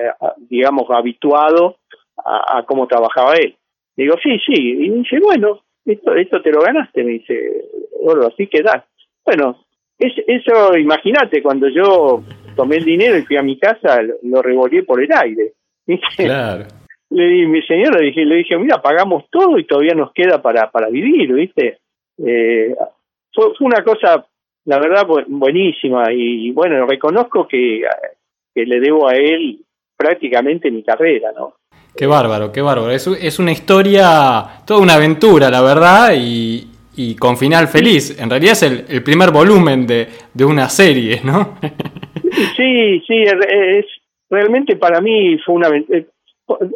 digamos, 0.48 0.84
habituado 0.90 1.76
a, 2.24 2.62
cómo 2.66 2.86
trabajaba 2.86 3.34
él. 3.34 3.56
Digo, 3.96 4.16
sí, 4.22 4.38
sí, 4.46 4.54
y 4.54 4.90
dice, 4.90 5.18
bueno, 5.20 5.60
esto, 5.84 6.14
esto 6.14 6.42
te 6.42 6.52
lo 6.52 6.60
ganaste, 6.60 7.02
me 7.02 7.12
dice, 7.12 7.64
bueno, 8.04 8.26
así 8.26 8.46
que 8.46 8.62
da. 8.62 8.84
Bueno, 9.24 9.64
es, 9.98 10.12
eso, 10.26 10.76
imagínate, 10.76 11.42
cuando 11.42 11.68
yo 11.68 12.22
tomé 12.54 12.76
el 12.76 12.84
dinero 12.84 13.16
y 13.18 13.22
fui 13.22 13.36
a 13.36 13.42
mi 13.42 13.58
casa, 13.58 14.00
lo, 14.02 14.42
lo 14.42 14.84
por 14.86 15.02
el 15.02 15.12
aire. 15.12 15.52
Claro. 16.16 16.66
Le 17.10 17.26
di, 17.26 17.46
mi 17.46 17.62
señora 17.62 18.00
le 18.00 18.06
dije, 18.06 18.24
le 18.24 18.36
dije, 18.36 18.58
mira, 18.58 18.82
pagamos 18.82 19.24
todo 19.30 19.58
y 19.58 19.64
todavía 19.64 19.94
nos 19.94 20.12
queda 20.12 20.42
para, 20.42 20.70
para 20.70 20.90
vivir, 20.90 21.32
¿viste? 21.32 21.78
Eh, 22.18 22.74
fue, 23.32 23.54
fue 23.56 23.66
una 23.66 23.82
cosa, 23.82 24.26
la 24.66 24.78
verdad, 24.78 25.06
buenísima 25.26 26.12
y, 26.12 26.50
bueno, 26.50 26.84
reconozco 26.86 27.48
que, 27.48 27.82
que 28.58 28.66
le 28.66 28.80
debo 28.80 29.08
a 29.08 29.14
él 29.14 29.60
prácticamente 29.96 30.70
mi 30.70 30.82
carrera, 30.82 31.30
¿no? 31.36 31.54
Qué 31.96 32.06
bárbaro, 32.06 32.50
qué 32.50 32.60
bárbaro. 32.60 32.90
Es, 32.90 33.06
es 33.06 33.38
una 33.38 33.52
historia, 33.52 34.62
toda 34.66 34.80
una 34.80 34.94
aventura, 34.94 35.48
la 35.48 35.62
verdad, 35.62 36.12
y, 36.16 36.66
y 36.96 37.14
con 37.14 37.36
final 37.36 37.68
feliz. 37.68 38.20
En 38.20 38.28
realidad 38.28 38.52
es 38.52 38.62
el, 38.64 38.84
el 38.88 39.02
primer 39.04 39.30
volumen 39.30 39.86
de, 39.86 40.08
de, 40.34 40.44
una 40.44 40.68
serie, 40.68 41.20
¿no? 41.24 41.56
sí, 42.56 43.00
sí, 43.06 43.22
es, 43.22 43.86
realmente 44.28 44.76
para 44.76 45.00
mí 45.00 45.38
fue 45.38 45.54
una 45.54 45.68
eh, 45.68 46.06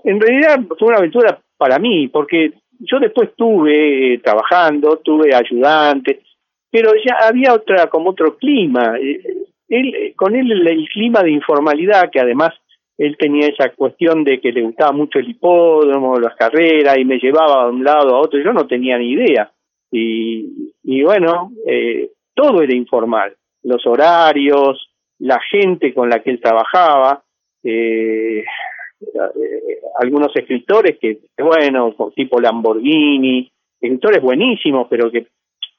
en 0.04 0.20
realidad 0.20 0.60
fue 0.78 0.88
una 0.88 0.98
aventura 0.98 1.40
para 1.56 1.78
mí, 1.78 2.08
porque 2.08 2.52
yo 2.78 2.98
después 3.00 3.30
estuve 3.30 4.14
eh, 4.14 4.18
trabajando, 4.18 4.98
tuve 4.98 5.34
ayudantes, 5.34 6.18
pero 6.70 6.92
ya 7.04 7.26
había 7.26 7.52
otra, 7.54 7.88
como 7.88 8.10
otro 8.10 8.36
clima. 8.36 8.94
Eh, 9.72 9.78
él, 9.78 10.14
con 10.16 10.34
él 10.36 10.50
el, 10.50 10.88
clima 10.88 11.22
de 11.22 11.30
informalidad, 11.30 12.10
que 12.10 12.20
además 12.20 12.50
él 12.98 13.16
tenía 13.18 13.48
esa 13.48 13.70
cuestión 13.70 14.24
de 14.24 14.40
que 14.40 14.52
le 14.52 14.62
gustaba 14.62 14.92
mucho 14.92 15.18
el 15.18 15.30
hipódromo, 15.30 16.18
las 16.18 16.36
carreras, 16.36 16.98
y 16.98 17.04
me 17.04 17.18
llevaba 17.18 17.66
de 17.66 17.72
un 17.72 17.84
lado 17.84 18.14
a 18.14 18.20
otro, 18.20 18.38
yo 18.40 18.52
no 18.52 18.66
tenía 18.66 18.98
ni 18.98 19.12
idea. 19.12 19.50
Y, 19.90 20.72
y 20.84 21.02
bueno, 21.02 21.52
eh, 21.66 22.10
todo 22.34 22.62
era 22.62 22.74
informal, 22.74 23.34
los 23.62 23.86
horarios, 23.86 24.90
la 25.18 25.40
gente 25.50 25.94
con 25.94 26.08
la 26.08 26.22
que 26.22 26.30
él 26.30 26.40
trabajaba, 26.40 27.22
eh, 27.62 28.40
eh, 28.40 28.44
algunos 29.98 30.34
escritores 30.34 30.98
que, 30.98 31.18
bueno, 31.38 31.94
tipo 32.14 32.40
Lamborghini, 32.40 33.50
escritores 33.80 34.22
buenísimos, 34.22 34.86
pero 34.88 35.10
que 35.10 35.26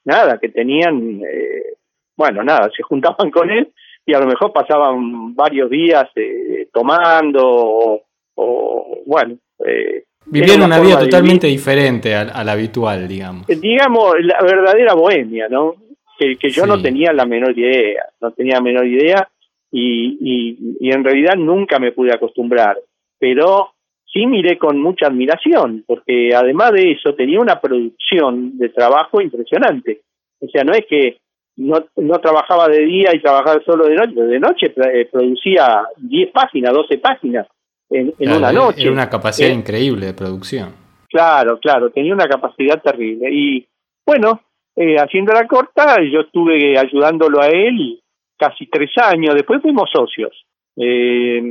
nada, 0.04 0.38
que 0.38 0.48
tenían, 0.48 1.20
eh, 1.22 1.74
bueno, 2.16 2.42
nada, 2.42 2.70
se 2.74 2.82
juntaban 2.82 3.30
con 3.30 3.50
él 3.50 3.72
y 4.06 4.14
a 4.14 4.18
lo 4.18 4.26
mejor 4.26 4.52
pasaban 4.52 5.34
varios 5.34 5.70
días 5.70 6.08
eh, 6.16 6.68
tomando 6.72 8.02
o, 8.34 9.02
bueno. 9.06 9.36
Eh, 9.64 10.04
Vivían 10.26 10.62
una, 10.62 10.80
vida 10.80 10.98
totalmente 10.98 11.46
diferente 11.46 12.14
a, 12.14 12.42
la 12.42 12.52
habitual, 12.52 13.06
digamos. 13.06 13.46
Digamos, 13.46 14.14
la 14.20 14.40
verdadera 14.40 14.94
bohemia, 14.94 15.48
¿no? 15.48 15.74
Que, 16.18 16.36
que 16.36 16.48
yo 16.48 16.64
no 16.64 16.80
tenía 16.80 17.12
la 17.12 17.26
menor 17.26 17.58
idea, 17.58 18.06
no 18.20 18.30
tenía 18.30 18.54
la 18.54 18.60
menor 18.62 18.86
idea 18.86 19.28
y, 19.70 20.16
y, 20.20 20.76
y 20.80 20.92
en 20.92 21.04
realidad 21.04 21.34
nunca 21.36 21.78
me 21.78 21.92
pude 21.92 22.12
acostumbrar 22.14 22.78
pero 23.24 23.70
sí 24.04 24.26
miré 24.26 24.58
con 24.58 24.78
mucha 24.78 25.06
admiración, 25.06 25.82
porque 25.86 26.34
además 26.34 26.72
de 26.72 26.92
eso 26.92 27.14
tenía 27.14 27.40
una 27.40 27.58
producción 27.58 28.58
de 28.58 28.68
trabajo 28.68 29.20
impresionante. 29.22 30.02
O 30.40 30.48
sea, 30.48 30.62
no 30.62 30.74
es 30.74 30.84
que 30.86 31.16
no, 31.56 31.84
no 31.96 32.18
trabajaba 32.20 32.68
de 32.68 32.80
día 32.80 33.10
y 33.14 33.20
trabajaba 33.20 33.60
solo 33.64 33.86
de 33.86 33.94
noche, 33.94 34.14
de 34.14 34.40
noche 34.40 34.74
eh, 34.76 35.08
producía 35.10 35.84
10 35.96 36.32
páginas, 36.32 36.72
12 36.72 36.98
páginas 36.98 37.46
en, 37.90 38.12
una 38.18 38.52
noche. 38.52 38.82
Era 38.82 38.92
una 38.92 39.08
capacidad 39.08 39.50
eh, 39.50 39.54
increíble 39.54 40.06
de 40.06 40.14
producción. 40.14 40.74
Claro, 41.08 41.58
claro, 41.60 41.90
tenía 41.90 42.14
una 42.14 42.26
capacidad 42.26 42.82
terrible. 42.82 43.28
Y 43.30 43.66
bueno, 44.04 44.40
eh, 44.74 44.96
haciendo 44.96 45.32
la 45.32 45.46
corta, 45.46 45.96
yo 46.02 46.20
estuve 46.20 46.76
ayudándolo 46.78 47.40
a 47.40 47.48
él 47.48 48.00
casi 48.36 48.66
tres 48.66 48.90
años, 48.98 49.34
después 49.34 49.62
fuimos 49.62 49.88
socios 49.92 50.44
eh, 50.76 51.42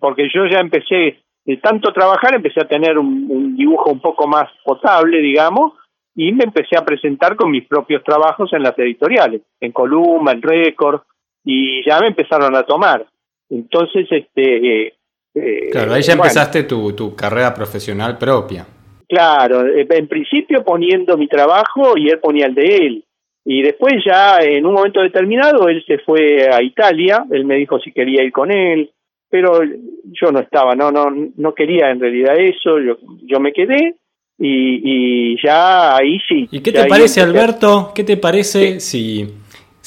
porque 0.00 0.28
yo 0.32 0.46
ya 0.46 0.60
empecé 0.60 1.22
de 1.44 1.56
tanto 1.58 1.92
trabajar, 1.92 2.34
empecé 2.34 2.60
a 2.60 2.68
tener 2.68 2.98
un, 2.98 3.56
dibujo 3.56 3.90
un 3.90 4.00
poco 4.00 4.26
más 4.26 4.50
potable, 4.64 5.18
digamos, 5.20 5.72
y 6.20 6.32
me 6.32 6.42
empecé 6.42 6.76
a 6.76 6.84
presentar 6.84 7.36
con 7.36 7.48
mis 7.48 7.64
propios 7.64 8.02
trabajos 8.02 8.52
en 8.52 8.64
las 8.64 8.76
editoriales, 8.76 9.40
en 9.60 9.70
Columna, 9.70 10.32
en 10.32 10.42
Récord, 10.42 11.02
y 11.44 11.88
ya 11.88 12.00
me 12.00 12.08
empezaron 12.08 12.56
a 12.56 12.64
tomar. 12.64 13.06
Entonces, 13.48 14.08
este... 14.10 14.86
Eh, 14.86 14.94
eh 15.36 15.68
claro, 15.70 15.92
ahí 15.92 16.02
ya 16.02 16.14
empezaste 16.14 16.64
tu, 16.64 16.92
tu 16.92 17.14
carrera 17.14 17.54
profesional 17.54 18.18
propia. 18.18 18.66
Claro, 19.08 19.64
eh, 19.68 19.86
en 19.88 20.08
principio 20.08 20.64
poniendo 20.64 21.16
mi 21.16 21.28
trabajo 21.28 21.96
y 21.96 22.08
él 22.08 22.18
ponía 22.18 22.46
el 22.46 22.54
de 22.56 22.66
él. 22.66 23.04
Y 23.44 23.62
después 23.62 23.94
ya 24.04 24.38
en 24.40 24.66
un 24.66 24.74
momento 24.74 25.00
determinado 25.00 25.68
él 25.68 25.84
se 25.86 25.98
fue 25.98 26.48
a 26.52 26.60
Italia, 26.64 27.26
él 27.30 27.44
me 27.44 27.54
dijo 27.54 27.78
si 27.78 27.92
quería 27.92 28.24
ir 28.24 28.32
con 28.32 28.50
él, 28.50 28.90
pero 29.30 29.60
yo 29.62 30.32
no 30.32 30.40
estaba, 30.40 30.74
no 30.74 30.90
no 30.90 31.06
no 31.36 31.54
quería 31.54 31.90
en 31.90 32.00
realidad 32.00 32.34
eso, 32.38 32.80
yo 32.80 32.98
yo 33.22 33.38
me 33.38 33.52
quedé 33.52 33.94
y, 34.38 35.32
y 35.32 35.36
ya 35.42 35.96
ahí 35.96 36.18
sí. 36.28 36.48
¿Y 36.50 36.60
qué 36.60 36.72
te 36.72 36.84
parece 36.84 37.20
Alberto? 37.20 37.92
¿Qué 37.94 38.04
te 38.04 38.16
parece 38.16 38.80
si 38.80 39.28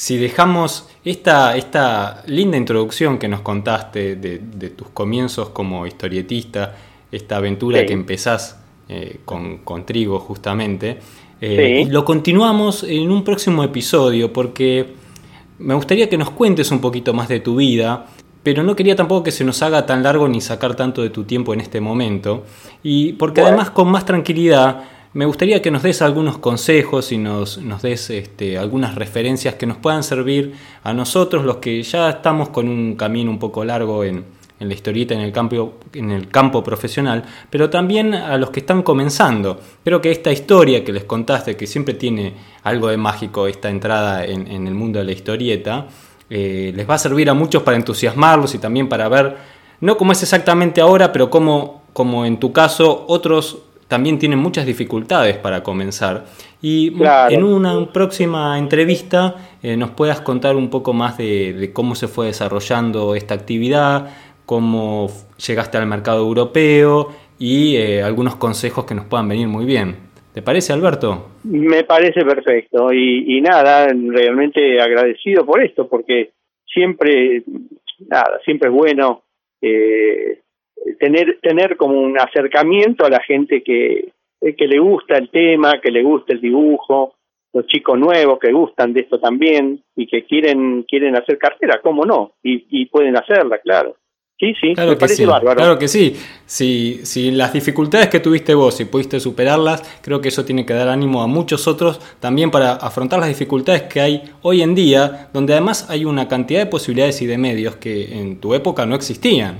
si 0.02 0.16
dejamos 0.16 0.88
esta, 1.04 1.56
esta 1.56 2.24
linda 2.26 2.56
introducción 2.56 3.18
que 3.18 3.28
nos 3.28 3.42
contaste 3.42 4.16
de, 4.16 4.40
de 4.40 4.70
tus 4.70 4.88
comienzos 4.88 5.50
como 5.50 5.86
historietista, 5.86 6.74
esta 7.12 7.36
aventura 7.36 7.86
que 7.86 7.92
empezás 7.92 8.60
eh, 8.88 9.18
con, 9.24 9.58
con 9.58 9.86
Trigo 9.86 10.18
justamente, 10.18 10.98
eh, 11.40 11.86
lo 11.88 12.04
continuamos 12.04 12.82
en 12.82 13.12
un 13.12 13.22
próximo 13.22 13.62
episodio 13.62 14.32
porque 14.32 14.88
me 15.60 15.74
gustaría 15.74 16.08
que 16.08 16.18
nos 16.18 16.30
cuentes 16.30 16.72
un 16.72 16.80
poquito 16.80 17.14
más 17.14 17.28
de 17.28 17.38
tu 17.38 17.54
vida, 17.54 18.06
pero 18.42 18.62
no 18.62 18.74
quería 18.76 18.96
tampoco 18.96 19.24
que 19.24 19.30
se 19.30 19.44
nos 19.44 19.62
haga 19.62 19.86
tan 19.86 20.02
largo 20.02 20.28
ni 20.28 20.40
sacar 20.40 20.74
tanto 20.74 21.02
de 21.02 21.10
tu 21.10 21.24
tiempo 21.24 21.54
en 21.54 21.60
este 21.60 21.80
momento. 21.80 22.44
Y 22.82 23.14
porque 23.14 23.40
además 23.40 23.70
con 23.70 23.88
más 23.88 24.04
tranquilidad 24.04 24.84
me 25.14 25.26
gustaría 25.26 25.60
que 25.60 25.70
nos 25.70 25.82
des 25.82 26.00
algunos 26.00 26.38
consejos 26.38 27.12
y 27.12 27.18
nos, 27.18 27.58
nos 27.58 27.82
des 27.82 28.08
este, 28.10 28.56
algunas 28.56 28.94
referencias 28.94 29.56
que 29.56 29.66
nos 29.66 29.76
puedan 29.76 30.02
servir 30.02 30.54
a 30.82 30.94
nosotros, 30.94 31.44
los 31.44 31.56
que 31.56 31.82
ya 31.82 32.08
estamos 32.08 32.48
con 32.48 32.68
un 32.68 32.96
camino 32.96 33.30
un 33.30 33.38
poco 33.38 33.64
largo 33.64 34.04
en, 34.04 34.24
en 34.62 34.68
la 34.68 34.74
historieta 34.74 35.12
en 35.12 35.20
el 35.20 35.32
campo, 35.32 35.74
en 35.92 36.12
el 36.12 36.28
campo 36.28 36.62
profesional, 36.62 37.24
pero 37.50 37.68
también 37.68 38.14
a 38.14 38.38
los 38.38 38.50
que 38.50 38.60
están 38.60 38.82
comenzando. 38.82 39.60
Creo 39.84 40.00
que 40.00 40.12
esta 40.12 40.30
historia 40.30 40.84
que 40.84 40.92
les 40.92 41.04
contaste, 41.04 41.56
que 41.56 41.66
siempre 41.66 41.94
tiene 41.94 42.34
algo 42.62 42.88
de 42.88 42.96
mágico 42.96 43.48
esta 43.48 43.68
entrada 43.68 44.24
en, 44.24 44.66
el 44.66 44.74
mundo 44.74 45.00
de 45.00 45.04
la 45.04 45.12
historieta, 45.12 45.88
eh, 46.34 46.72
les 46.74 46.88
va 46.88 46.94
a 46.94 46.98
servir 46.98 47.28
a 47.28 47.34
muchos 47.34 47.62
para 47.62 47.76
entusiasmarlos 47.76 48.54
y 48.54 48.58
también 48.58 48.88
para 48.88 49.06
ver, 49.06 49.36
no 49.80 49.98
cómo 49.98 50.12
es 50.12 50.22
exactamente 50.22 50.80
ahora, 50.80 51.12
pero 51.12 51.28
cómo, 51.28 51.82
como 51.92 52.24
en 52.24 52.38
tu 52.38 52.54
caso, 52.54 53.04
otros 53.06 53.58
también 53.86 54.18
tienen 54.18 54.38
muchas 54.38 54.64
dificultades 54.64 55.36
para 55.36 55.62
comenzar. 55.62 56.24
Y 56.62 56.94
en 57.28 57.44
una 57.44 57.92
próxima 57.92 58.58
entrevista 58.58 59.36
eh, 59.62 59.76
nos 59.76 59.90
puedas 59.90 60.22
contar 60.22 60.56
un 60.56 60.70
poco 60.70 60.94
más 60.94 61.18
de, 61.18 61.70
cómo 61.74 61.94
se 61.94 62.08
fue 62.08 62.28
desarrollando 62.28 63.14
esta 63.14 63.34
actividad, 63.34 64.08
cómo 64.46 65.10
llegaste 65.46 65.76
al 65.76 65.84
mercado 65.86 66.20
europeo 66.20 67.10
y 67.38 67.76
eh, 67.76 68.02
algunos 68.02 68.36
consejos 68.36 68.86
que 68.86 68.94
nos 68.94 69.04
puedan 69.04 69.28
venir 69.28 69.48
muy 69.48 69.66
bien. 69.66 70.11
¿Te 70.32 70.40
parece, 70.40 70.72
Alberto? 70.72 71.32
Me 71.44 71.84
parece 71.84 72.24
perfecto 72.24 72.92
y, 72.92 73.40
nada, 73.42 73.86
realmente 73.88 74.80
agradecido 74.80 75.44
por 75.44 75.62
esto, 75.62 75.88
porque 75.88 76.30
siempre, 76.66 77.42
nada, 78.08 78.40
siempre 78.44 78.70
es 78.70 78.74
bueno 78.74 79.22
eh, 79.60 80.40
tener 80.98 81.38
tener 81.42 81.76
como 81.76 82.00
un 82.00 82.18
acercamiento 82.18 83.04
a 83.04 83.10
la 83.10 83.20
gente 83.20 83.62
que, 83.62 84.12
que 84.40 84.66
le 84.66 84.78
gusta 84.78 85.18
el 85.18 85.28
tema, 85.28 85.80
que 85.82 85.90
le 85.90 86.02
gusta 86.02 86.32
el 86.32 86.40
dibujo, 86.40 87.14
los 87.52 87.66
chicos 87.66 87.98
nuevos 87.98 88.38
que 88.38 88.52
gustan 88.52 88.94
de 88.94 89.00
esto 89.02 89.20
también 89.20 89.82
y 89.94 90.06
que 90.06 90.24
quieren 90.24 90.84
quieren 90.84 91.14
hacer 91.14 91.36
cartera, 91.36 91.80
¿cómo 91.82 92.06
no? 92.06 92.32
y 92.42 92.86
pueden 92.86 93.16
hacerla, 93.16 93.58
claro. 93.58 93.96
Sí, 94.42 94.52
sí, 94.60 94.74
claro 94.74 94.98
que 94.98 95.06
sí, 95.06 95.24
Claro 95.24 95.78
que 95.78 95.86
sí. 95.86 96.14
Si, 96.46 97.06
si 97.06 97.30
las 97.30 97.52
dificultades 97.52 98.08
que 98.08 98.18
tuviste 98.18 98.54
vos, 98.54 98.80
y 98.80 98.86
pudiste 98.86 99.20
superarlas, 99.20 100.00
creo 100.02 100.20
que 100.20 100.28
eso 100.30 100.44
tiene 100.44 100.66
que 100.66 100.74
dar 100.74 100.88
ánimo 100.88 101.22
a 101.22 101.28
muchos 101.28 101.68
otros 101.68 102.00
también 102.18 102.50
para 102.50 102.72
afrontar 102.72 103.20
las 103.20 103.28
dificultades 103.28 103.82
que 103.82 104.00
hay 104.00 104.22
hoy 104.42 104.62
en 104.62 104.74
día, 104.74 105.28
donde 105.32 105.52
además 105.52 105.88
hay 105.88 106.04
una 106.04 106.26
cantidad 106.26 106.58
de 106.58 106.66
posibilidades 106.66 107.22
y 107.22 107.26
de 107.26 107.38
medios 107.38 107.76
que 107.76 108.18
en 108.18 108.40
tu 108.40 108.52
época 108.52 108.84
no 108.84 108.96
existían. 108.96 109.58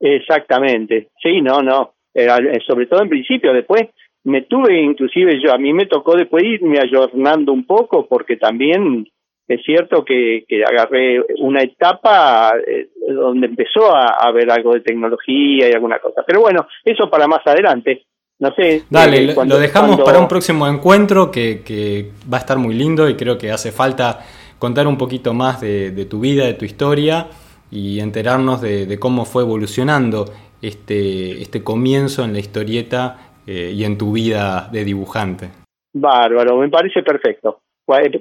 Exactamente. 0.00 1.10
Sí, 1.22 1.40
no, 1.40 1.62
no. 1.62 1.92
Eh, 2.12 2.26
sobre 2.66 2.86
todo 2.86 3.02
en 3.02 3.10
principio, 3.10 3.52
después 3.52 3.82
me 4.24 4.42
tuve 4.42 4.82
inclusive 4.82 5.40
yo, 5.40 5.52
a 5.52 5.58
mí 5.58 5.72
me 5.72 5.86
tocó 5.86 6.16
después 6.16 6.42
irme 6.42 6.80
ayornando 6.80 7.52
un 7.52 7.66
poco 7.66 8.08
porque 8.08 8.36
también 8.36 9.06
es 9.46 9.62
cierto 9.64 10.04
que, 10.04 10.44
que 10.48 10.64
agarré 10.64 11.20
una 11.38 11.62
etapa 11.62 12.54
eh, 12.66 12.88
donde 13.08 13.46
empezó 13.46 13.94
a, 13.94 14.26
haber 14.26 14.50
algo 14.50 14.72
de 14.72 14.80
tecnología 14.80 15.68
y 15.68 15.72
alguna 15.72 15.98
cosa. 15.98 16.22
Pero 16.26 16.40
bueno, 16.40 16.66
eso 16.84 17.10
para 17.10 17.26
más 17.26 17.46
adelante. 17.46 18.04
No 18.38 18.52
sé. 18.54 18.82
Dale, 18.90 19.32
eh, 19.32 19.34
lo 19.46 19.58
dejamos 19.58 20.00
para 20.00 20.18
un 20.18 20.28
próximo 20.28 20.66
encuentro 20.66 21.30
que, 21.30 21.62
que, 21.62 22.10
va 22.32 22.38
a 22.38 22.40
estar 22.40 22.58
muy 22.58 22.74
lindo 22.74 23.08
y 23.08 23.14
creo 23.14 23.38
que 23.38 23.50
hace 23.50 23.70
falta 23.70 24.20
contar 24.58 24.86
un 24.86 24.98
poquito 24.98 25.34
más 25.34 25.60
de, 25.60 25.90
de 25.90 26.04
tu 26.06 26.20
vida, 26.20 26.46
de 26.46 26.54
tu 26.54 26.64
historia 26.64 27.28
y 27.70 28.00
enterarnos 28.00 28.60
de, 28.60 28.86
de, 28.86 28.98
cómo 28.98 29.24
fue 29.24 29.42
evolucionando 29.42 30.26
este, 30.62 31.42
este 31.42 31.62
comienzo 31.62 32.24
en 32.24 32.32
la 32.32 32.38
historieta 32.38 33.18
eh, 33.46 33.72
y 33.74 33.84
en 33.84 33.98
tu 33.98 34.12
vida 34.12 34.68
de 34.72 34.84
dibujante. 34.84 35.50
Bárbaro, 35.92 36.56
me 36.56 36.68
parece 36.70 37.02
perfecto. 37.02 37.60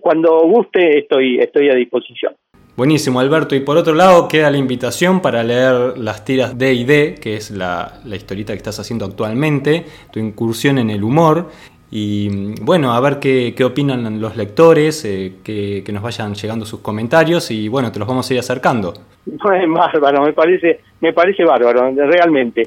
Cuando 0.01 0.41
guste 0.47 0.99
estoy, 0.99 1.39
estoy 1.39 1.69
a 1.69 1.75
disposición. 1.75 2.33
Buenísimo, 2.75 3.19
Alberto. 3.19 3.55
Y 3.55 3.59
por 3.59 3.77
otro 3.77 3.93
lado, 3.93 4.27
queda 4.27 4.49
la 4.49 4.57
invitación 4.57 5.21
para 5.21 5.43
leer 5.43 5.97
las 5.97 6.25
tiras 6.25 6.57
D 6.57 6.73
y 6.73 6.83
D, 6.85 7.15
que 7.21 7.35
es 7.35 7.51
la, 7.51 7.99
la 8.03 8.15
historieta 8.15 8.53
que 8.53 8.57
estás 8.57 8.79
haciendo 8.79 9.05
actualmente, 9.05 9.85
tu 10.11 10.19
incursión 10.19 10.79
en 10.79 10.89
el 10.89 11.03
humor. 11.03 11.49
Y 11.95 12.55
bueno, 12.59 12.93
a 12.93 12.99
ver 12.99 13.19
qué, 13.19 13.53
qué 13.55 13.63
opinan 13.63 14.19
los 14.19 14.35
lectores, 14.35 15.05
eh, 15.05 15.33
que, 15.43 15.83
nos 15.93 16.01
vayan 16.01 16.33
llegando 16.33 16.65
sus 16.65 16.79
comentarios 16.79 17.51
y 17.51 17.67
bueno, 17.67 17.91
te 17.91 17.99
los 17.99 18.07
vamos 18.07 18.27
a 18.27 18.33
ir 18.33 18.39
acercando. 18.39 18.93
bárbaro, 19.27 20.23
me 20.23 20.33
parece, 20.33 20.79
me 21.01 21.13
parece 21.13 21.45
bárbaro, 21.45 21.91
realmente. 21.91 22.63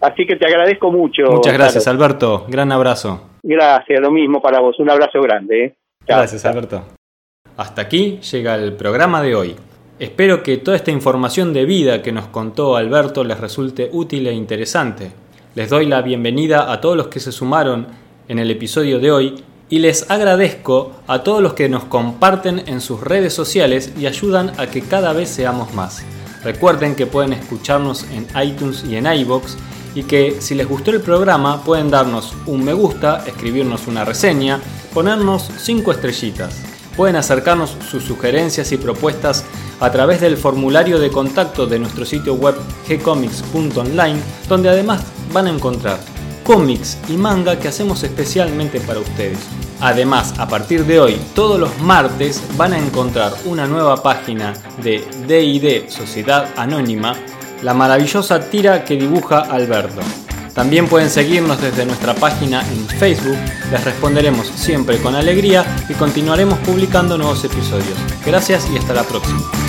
Así 0.00 0.26
que 0.26 0.36
te 0.36 0.46
agradezco 0.46 0.90
mucho. 0.90 1.24
Muchas 1.30 1.52
gracias, 1.52 1.86
Alberto. 1.86 2.46
Gran 2.48 2.72
abrazo. 2.72 3.28
Gracias, 3.42 4.00
lo 4.00 4.10
mismo 4.10 4.40
para 4.40 4.60
vos. 4.60 4.80
Un 4.80 4.88
abrazo 4.88 5.20
grande. 5.20 5.64
¿eh? 5.64 5.74
Gracias, 6.06 6.44
Alberto. 6.44 6.84
Hasta 7.56 7.82
aquí 7.82 8.18
llega 8.30 8.56
el 8.56 8.74
programa 8.74 9.22
de 9.22 9.34
hoy. 9.34 9.56
Espero 9.98 10.42
que 10.42 10.58
toda 10.58 10.76
esta 10.76 10.90
información 10.90 11.52
de 11.52 11.64
vida 11.64 12.02
que 12.02 12.12
nos 12.12 12.26
contó 12.26 12.76
Alberto 12.76 13.24
les 13.24 13.40
resulte 13.40 13.88
útil 13.92 14.26
e 14.26 14.32
interesante. 14.32 15.12
Les 15.54 15.70
doy 15.70 15.86
la 15.86 16.02
bienvenida 16.02 16.70
a 16.72 16.80
todos 16.80 16.96
los 16.96 17.06
que 17.06 17.20
se 17.20 17.32
sumaron 17.32 17.86
en 18.28 18.38
el 18.38 18.50
episodio 18.50 18.98
de 18.98 19.12
hoy 19.12 19.44
y 19.70 19.78
les 19.78 20.10
agradezco 20.10 20.92
a 21.06 21.22
todos 21.22 21.40
los 21.40 21.54
que 21.54 21.68
nos 21.68 21.84
comparten 21.84 22.64
en 22.66 22.80
sus 22.80 23.00
redes 23.00 23.32
sociales 23.32 23.92
y 23.96 24.06
ayudan 24.06 24.52
a 24.58 24.66
que 24.66 24.82
cada 24.82 25.12
vez 25.12 25.30
seamos 25.30 25.72
más. 25.74 26.04
Recuerden 26.42 26.96
que 26.96 27.06
pueden 27.06 27.32
escucharnos 27.32 28.04
en 28.10 28.26
iTunes 28.42 28.84
y 28.84 28.96
en 28.96 29.06
iBox 29.06 29.56
y 29.94 30.02
que 30.02 30.40
si 30.40 30.54
les 30.54 30.68
gustó 30.68 30.90
el 30.90 31.00
programa 31.00 31.62
pueden 31.62 31.90
darnos 31.90 32.34
un 32.46 32.64
me 32.64 32.72
gusta, 32.72 33.24
escribirnos 33.26 33.86
una 33.86 34.04
reseña, 34.04 34.60
ponernos 34.94 35.50
5 35.58 35.92
estrellitas. 35.92 36.54
Pueden 36.96 37.16
acercarnos 37.16 37.76
sus 37.90 38.04
sugerencias 38.04 38.70
y 38.70 38.76
propuestas 38.76 39.44
a 39.80 39.90
través 39.90 40.20
del 40.20 40.36
formulario 40.36 41.00
de 41.00 41.10
contacto 41.10 41.66
de 41.66 41.80
nuestro 41.80 42.06
sitio 42.06 42.34
web 42.34 42.54
gcomics.online, 42.88 44.20
donde 44.48 44.68
además 44.68 45.02
van 45.32 45.48
a 45.48 45.50
encontrar 45.50 45.98
cómics 46.44 46.98
y 47.08 47.16
manga 47.16 47.58
que 47.58 47.68
hacemos 47.68 48.04
especialmente 48.04 48.78
para 48.80 49.00
ustedes. 49.00 49.38
Además, 49.80 50.34
a 50.38 50.46
partir 50.46 50.84
de 50.84 51.00
hoy, 51.00 51.20
todos 51.34 51.58
los 51.58 51.78
martes 51.80 52.40
van 52.56 52.74
a 52.74 52.78
encontrar 52.78 53.34
una 53.44 53.66
nueva 53.66 54.02
página 54.02 54.54
de 54.82 55.04
DID 55.26 55.88
Sociedad 55.88 56.48
Anónima, 56.56 57.16
la 57.62 57.74
maravillosa 57.74 58.48
tira 58.48 58.84
que 58.84 58.94
dibuja 58.94 59.40
Alberto. 59.40 60.00
También 60.54 60.86
pueden 60.86 61.10
seguirnos 61.10 61.60
desde 61.60 61.84
nuestra 61.84 62.14
página 62.14 62.62
en 62.68 62.86
Facebook, 62.86 63.36
les 63.72 63.84
responderemos 63.84 64.46
siempre 64.54 64.98
con 64.98 65.16
alegría 65.16 65.64
y 65.88 65.94
continuaremos 65.94 66.58
publicando 66.60 67.18
nuevos 67.18 67.44
episodios. 67.44 67.98
Gracias 68.24 68.68
y 68.72 68.78
hasta 68.78 68.94
la 68.94 69.02
próxima. 69.02 69.63